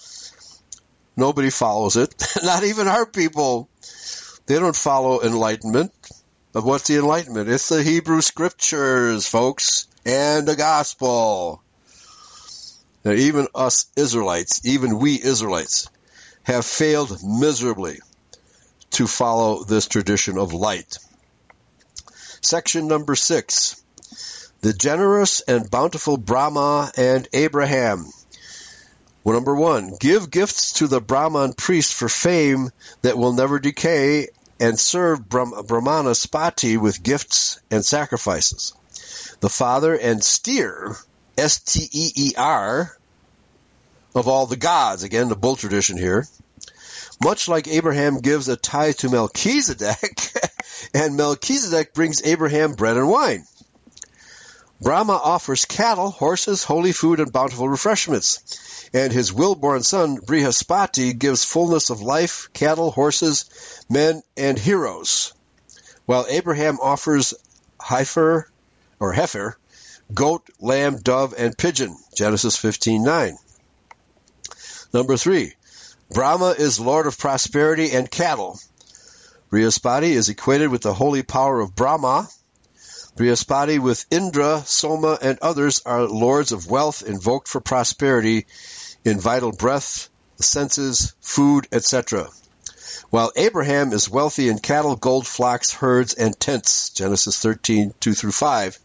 [1.15, 2.13] nobody follows it.
[2.43, 3.69] Not even our people.
[4.45, 5.91] They don't follow enlightenment.
[6.53, 7.49] But what's the enlightenment?
[7.49, 11.61] It's the Hebrew scriptures, folks, and the gospel.
[13.03, 15.89] Now, even us Israelites, even we Israelites,
[16.43, 17.99] have failed miserably
[18.91, 20.97] to follow this tradition of light.
[22.41, 23.81] Section number six.
[24.61, 28.05] The generous and bountiful Brahma and Abraham.
[29.25, 32.69] Well, number one, give gifts to the Brahman priest for fame
[33.01, 34.27] that will never decay
[34.59, 38.73] and serve Brahmanaspati with gifts and sacrifices.
[39.39, 40.95] The father and steer,
[41.39, 42.95] S-T-E-E-R,
[44.13, 46.27] of all the gods, again the bull tradition here,
[47.23, 50.21] much like Abraham gives a tithe to Melchizedek,
[50.93, 53.43] and Melchizedek brings Abraham bread and wine.
[54.85, 58.87] Brahma offers cattle, horses, holy food, and bountiful refreshments.
[58.93, 63.45] And his will-born son, Brihaspati, gives fullness of life, cattle, horses,
[63.89, 65.33] men, and heroes.
[66.05, 67.33] While Abraham offers
[67.81, 68.47] heifer,
[68.99, 69.57] or heifer,
[70.13, 71.97] goat, lamb, dove, and pigeon.
[72.15, 73.39] Genesis 15:9.
[74.93, 75.55] Number three,
[76.11, 78.59] Brahma is Lord of prosperity and cattle.
[79.51, 82.29] Brihaspati is equated with the holy power of Brahma.
[83.17, 88.45] Brihaspati with Indra, Soma, and others are lords of wealth invoked for prosperity
[89.03, 92.27] in vital breath, senses, food, etc.
[93.09, 96.89] While Abraham is wealthy in cattle, gold, flocks, herds, and tents.
[96.89, 98.79] Genesis 13, 2 through 5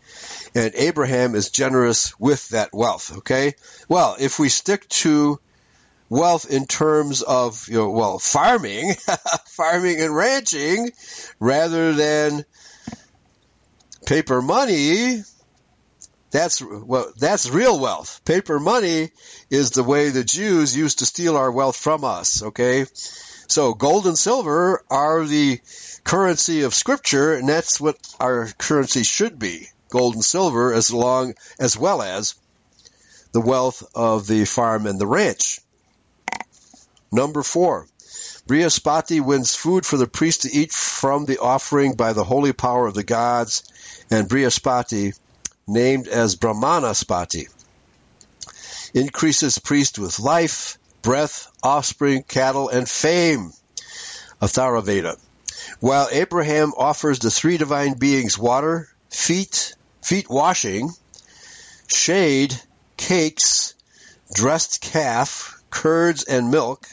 [0.55, 3.19] and Abraham is generous with that wealth.
[3.19, 3.55] Okay?
[3.89, 5.39] Well, if we stick to
[6.09, 8.95] wealth in terms of, you know, well, farming,
[9.47, 10.91] farming and ranching,
[11.39, 12.45] rather than
[14.07, 15.23] paper money,
[16.31, 18.21] that's well, that's real wealth.
[18.25, 19.11] Paper money
[19.51, 22.43] is the way the Jews used to steal our wealth from us.
[22.43, 22.87] Okay,
[23.49, 25.61] so gold and silver are the
[26.05, 31.35] currency of Scripture, and that's what our currency should be gold and silver as long
[31.59, 32.35] as well as
[33.33, 35.61] the wealth of the farm and the ranch.
[37.13, 37.87] Number four,
[38.49, 42.87] Brihaspati wins food for the priest to eat from the offering by the holy power
[42.87, 43.65] of the gods,
[44.11, 45.19] and Brihaspati,
[45.67, 47.49] named as Brahmanaspati,
[48.93, 53.53] increases priest with life, breath, offspring, cattle, and fame.
[54.43, 55.19] Atharvaveda.
[55.81, 60.91] While Abraham offers the three divine beings water, feet, feet washing,
[61.89, 62.55] shade,
[62.97, 63.75] cakes,
[64.33, 66.89] dressed calf, curds, and milk,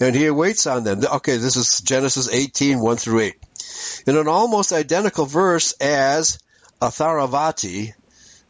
[0.00, 1.02] and he awaits on them.
[1.04, 3.34] Okay, this is Genesis 18, 1 through 8.
[4.06, 6.38] In an almost identical verse as
[6.82, 7.94] Atharvaveda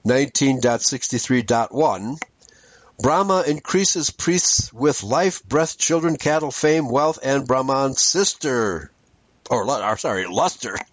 [0.07, 2.19] 19.63.1,
[2.99, 8.91] Brahma increases priests with life, breath, children, cattle, fame, wealth, and Brahman's sister.
[9.51, 10.79] Or, or sorry, luster.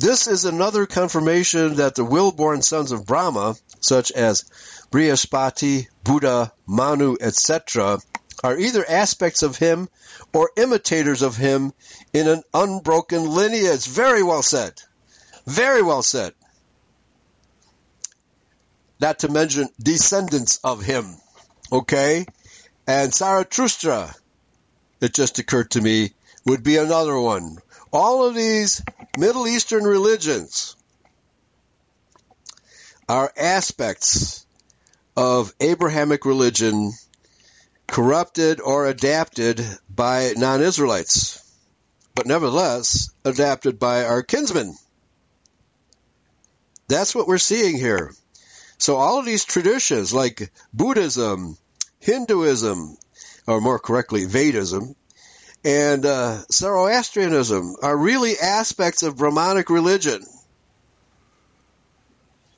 [0.00, 4.46] This is another confirmation that the will-born sons of Brahma, such as
[4.90, 7.98] Brihaspati, Buddha, Manu, etc.,
[8.42, 9.90] are either aspects of him
[10.32, 11.74] or imitators of him
[12.14, 13.86] in an unbroken lineage.
[13.86, 14.80] Very well said.
[15.50, 16.32] Very well said.
[19.00, 21.16] Not to mention descendants of him.
[21.72, 22.26] Okay?
[22.86, 24.14] And Zarathustra,
[25.00, 26.12] it just occurred to me,
[26.46, 27.58] would be another one
[27.92, 28.82] all of these
[29.18, 30.76] Middle Eastern religions
[33.08, 34.46] are aspects
[35.16, 36.92] of Abrahamic religion
[37.88, 41.42] corrupted or adapted by non Israelites,
[42.14, 44.76] but nevertheless adapted by our kinsmen.
[46.90, 48.12] That's what we're seeing here.
[48.78, 51.56] So all of these traditions like Buddhism,
[52.00, 52.96] Hinduism,
[53.46, 54.96] or more correctly, Vedism,
[55.64, 60.24] and uh, Zoroastrianism are really aspects of Brahmanic religion,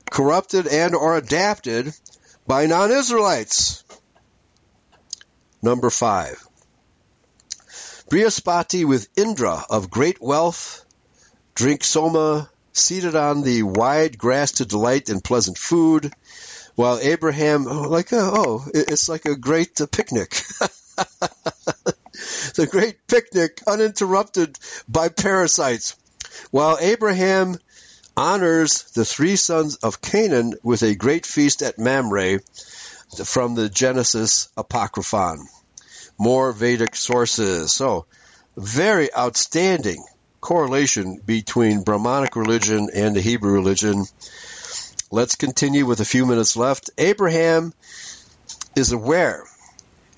[0.09, 1.93] corrupted and or adapted
[2.47, 3.83] by non-Israelites.
[5.61, 6.43] Number five.
[8.09, 10.85] Brihaspati with Indra of great wealth,
[11.53, 16.11] drink soma, seated on the wide grass to delight in pleasant food,
[16.75, 20.29] while Abraham, like a, oh, it's like a great uh, picnic.
[22.55, 25.95] the great picnic uninterrupted by parasites.
[26.51, 27.57] While Abraham
[28.17, 32.39] honors the three sons of Canaan with a great feast at Mamre
[33.23, 35.47] from the Genesis Apocryphon.
[36.17, 37.73] More Vedic sources.
[37.73, 38.05] So,
[38.55, 40.03] very outstanding
[40.43, 44.05] correlation between Brahmanic religion and the Hebrew religion.
[45.09, 46.89] Let's continue with a few minutes left.
[46.97, 47.73] Abraham
[48.75, 49.45] is aware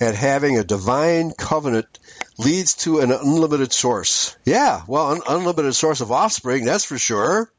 [0.01, 1.99] at having a divine covenant
[2.39, 4.35] leads to an unlimited source.
[4.45, 7.49] Yeah, well, an unlimited source of offspring, that's for sure.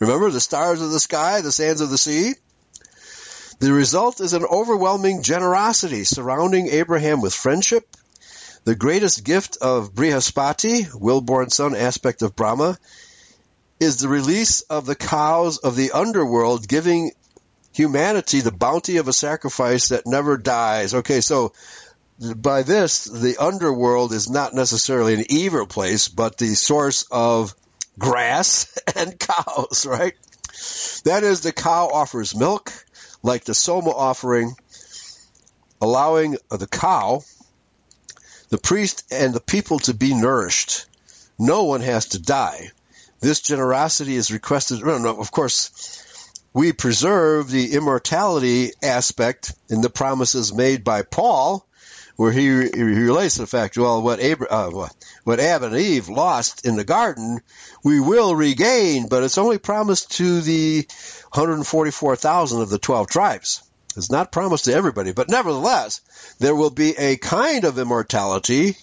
[0.00, 2.32] Remember the stars of the sky, the sands of the sea?
[3.60, 7.86] The result is an overwhelming generosity surrounding Abraham with friendship.
[8.64, 12.78] The greatest gift of Brihaspati, will-born son aspect of Brahma,
[13.78, 17.12] is the release of the cows of the underworld, giving
[17.74, 20.94] humanity the bounty of a sacrifice that never dies.
[20.94, 21.52] Okay, so
[22.36, 27.54] by this, the underworld is not necessarily an evil place, but the source of
[27.98, 30.14] grass and cows, right?
[31.04, 32.72] That is, the cow offers milk,
[33.22, 34.54] like the soma offering,
[35.82, 37.20] allowing the cow
[38.54, 40.86] the priest and the people to be nourished.
[41.40, 42.70] No one has to die.
[43.18, 44.80] This generosity is requested.
[44.80, 51.66] of course, we preserve the immortality aspect in the promises made by Paul,
[52.14, 54.88] where he, he relates the fact, well, what, Abraham, uh,
[55.24, 57.40] what Adam and Eve lost in the garden,
[57.82, 60.86] we will regain, but it's only promised to the
[61.32, 63.63] 144,000 of the 12 tribes.
[63.96, 66.00] It's not promised to everybody, but nevertheless,
[66.38, 68.76] there will be a kind of immortality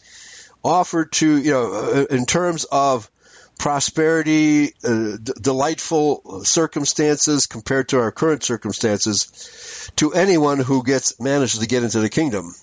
[0.64, 3.10] offered to, you know, uh, in terms of
[3.58, 11.60] prosperity, uh, d- delightful circumstances compared to our current circumstances to anyone who gets manages
[11.60, 12.56] to get into the kingdom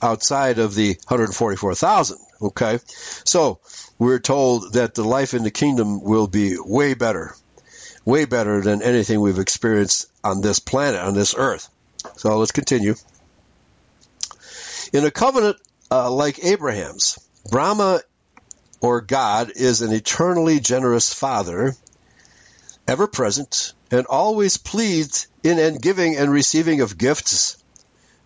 [0.00, 2.18] outside of the 144,000.
[2.42, 2.78] Okay,
[3.24, 3.58] so
[3.98, 7.34] we're told that the life in the kingdom will be way better,
[8.04, 11.68] way better than anything we've experienced on this planet, on this earth.
[12.16, 12.94] So let's continue.
[14.92, 15.56] In a covenant
[15.90, 17.18] uh, like Abraham's,
[17.50, 18.00] Brahma
[18.80, 21.74] or God is an eternally generous Father,
[22.86, 27.56] ever present and always pleased in and giving and receiving of gifts,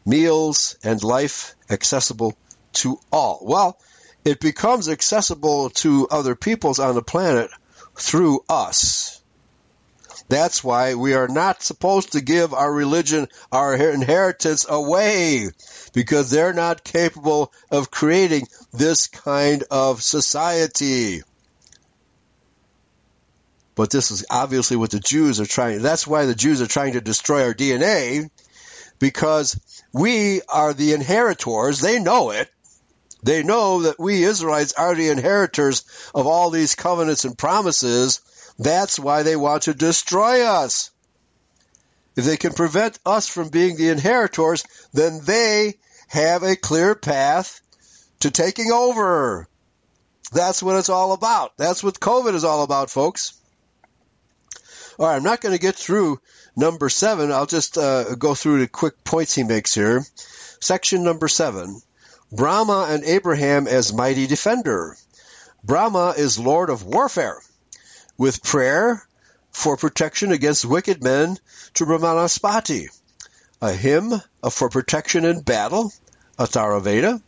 [0.05, 2.36] meals, and life accessible
[2.72, 3.40] to all.
[3.42, 3.78] Well,
[4.24, 7.50] it becomes accessible to other peoples on the planet
[7.96, 9.18] through us.
[10.28, 15.48] That's why we are not supposed to give our religion, our inheritance away,
[15.94, 21.22] because they're not capable of creating this kind of society.
[23.74, 25.80] But this is obviously what the Jews are trying.
[25.80, 28.28] That's why the Jews are trying to destroy our DNA,
[28.98, 29.59] because
[29.94, 31.80] we are the inheritors.
[31.80, 32.50] They know it.
[33.22, 35.84] They know that we Israelites are the inheritors
[36.14, 38.20] of all these covenants and promises.
[38.59, 40.90] That's why they want to destroy us.
[42.16, 45.74] If they can prevent us from being the inheritors, then they
[46.09, 47.60] have a clear path
[48.20, 49.47] to taking over.
[50.32, 51.56] That's what it's all about.
[51.56, 53.35] That's what COVID is all about, folks.
[54.98, 56.20] All right, I'm not going to get through
[56.56, 57.30] number seven.
[57.30, 60.05] I'll just uh, go through the quick points he makes here.
[60.60, 61.80] Section number seven
[62.32, 64.97] Brahma and Abraham as mighty defender.
[65.62, 67.40] Brahma is lord of warfare
[68.19, 69.03] with prayer
[69.51, 71.39] for protection against wicked men
[71.74, 72.89] to Brahmanaspati,
[73.62, 74.12] a hymn
[74.51, 75.93] for protection in battle,
[76.39, 77.23] Atharvaveda,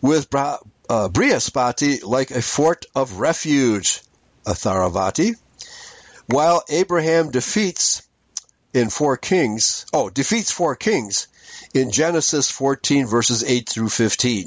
[0.00, 4.02] with uh, Brihaspati like a fort of refuge,
[4.44, 5.34] Atharvaveda,
[6.26, 8.02] while Abraham defeats
[8.74, 11.26] in four kings, oh, defeats four kings
[11.74, 14.46] in Genesis 14 verses 8 through 15.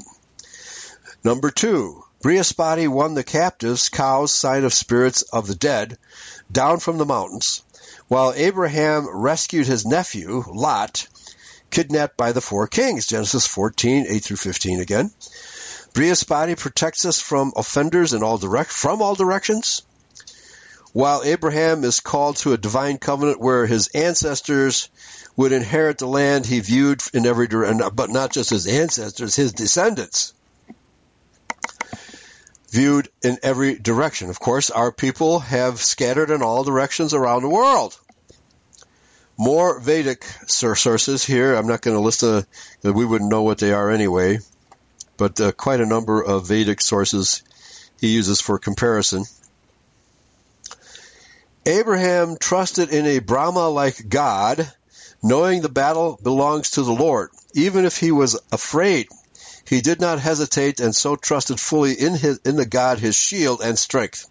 [1.24, 5.98] Number two, Brihaspati won the captives, cows, sign of spirits of the dead,
[6.52, 7.62] down from the mountains,
[8.06, 11.08] while Abraham rescued his nephew, Lot,
[11.72, 13.08] kidnapped by the four kings.
[13.08, 15.10] Genesis 14, 8 through 15 again.
[15.94, 19.82] Brihaspati protects us from offenders in all direct, from all directions.
[20.92, 24.90] While Abraham is called to a divine covenant where his ancestors
[25.34, 29.52] would inherit the land he viewed in every direction, but not just his ancestors, his
[29.52, 30.34] descendants
[32.72, 34.30] viewed in every direction.
[34.30, 37.96] Of course, our people have scattered in all directions around the world.
[39.36, 41.54] More Vedic sources here.
[41.54, 42.46] I'm not going to list the,
[42.82, 44.38] we wouldn't know what they are anyway,
[45.18, 47.42] but uh, quite a number of Vedic sources
[48.00, 49.24] he uses for comparison.
[51.66, 54.72] Abraham trusted in a Brahma like God,
[55.22, 57.30] knowing the battle belongs to the Lord.
[57.52, 59.08] Even if he was afraid,
[59.68, 63.60] he did not hesitate and so trusted fully in his, in the God, his shield
[63.62, 64.28] and strength.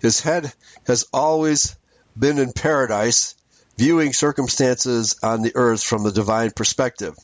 [0.00, 0.52] His head
[0.86, 1.76] has always
[2.18, 3.34] been in paradise,
[3.76, 7.14] viewing circumstances on the earth from the divine perspective.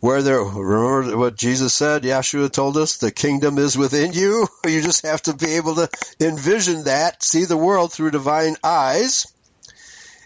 [0.00, 2.02] Where there, remember what Jesus said?
[2.02, 4.46] Yeshua told us the kingdom is within you.
[4.66, 5.88] You just have to be able to
[6.20, 9.26] envision that, see the world through divine eyes,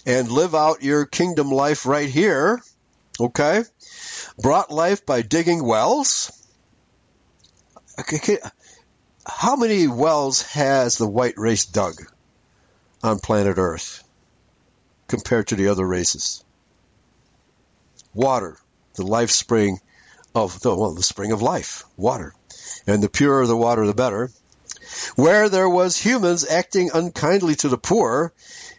[0.06, 2.60] and live out your kingdom life right here.
[3.20, 3.64] Okay?
[4.40, 6.32] Brought life by digging wells.
[9.26, 11.94] How many wells has the white race dug
[13.02, 14.02] on planet Earth?
[15.10, 16.42] compared to the other races.
[18.14, 18.56] Water,
[18.94, 19.80] the life spring
[20.34, 22.32] of the, well, the spring of life, water.
[22.86, 24.30] And the purer the water, the better.
[25.16, 28.32] Where there was humans acting unkindly to the poor,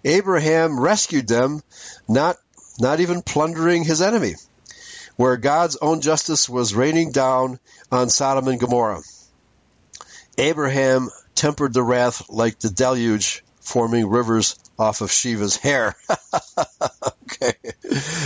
[0.06, 1.62] Abraham rescued them,
[2.08, 2.38] not,
[2.80, 4.36] not even plundering his enemy.
[5.22, 7.60] Where God's own justice was raining down
[7.92, 9.04] on Sodom and Gomorrah.
[10.40, 15.96] Abraham tempered the wrath like the deluge, forming rivers off of Shiva's hair.
[17.24, 17.54] okay.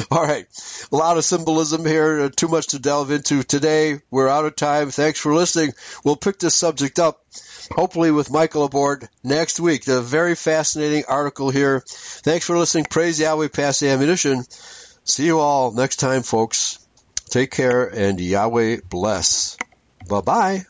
[0.09, 0.45] All right.
[0.89, 2.21] A lot of symbolism here.
[2.21, 3.99] Uh, too much to delve into today.
[4.09, 4.89] We're out of time.
[4.89, 5.73] Thanks for listening.
[6.05, 7.19] We'll pick this subject up
[7.75, 9.83] hopefully with Michael aboard next week.
[9.83, 11.83] The very fascinating article here.
[11.85, 12.85] Thanks for listening.
[12.85, 14.45] Praise Yahweh, pass the ammunition.
[15.03, 16.79] See you all next time, folks.
[17.29, 19.57] Take care and Yahweh bless.
[20.07, 20.65] Bye bye.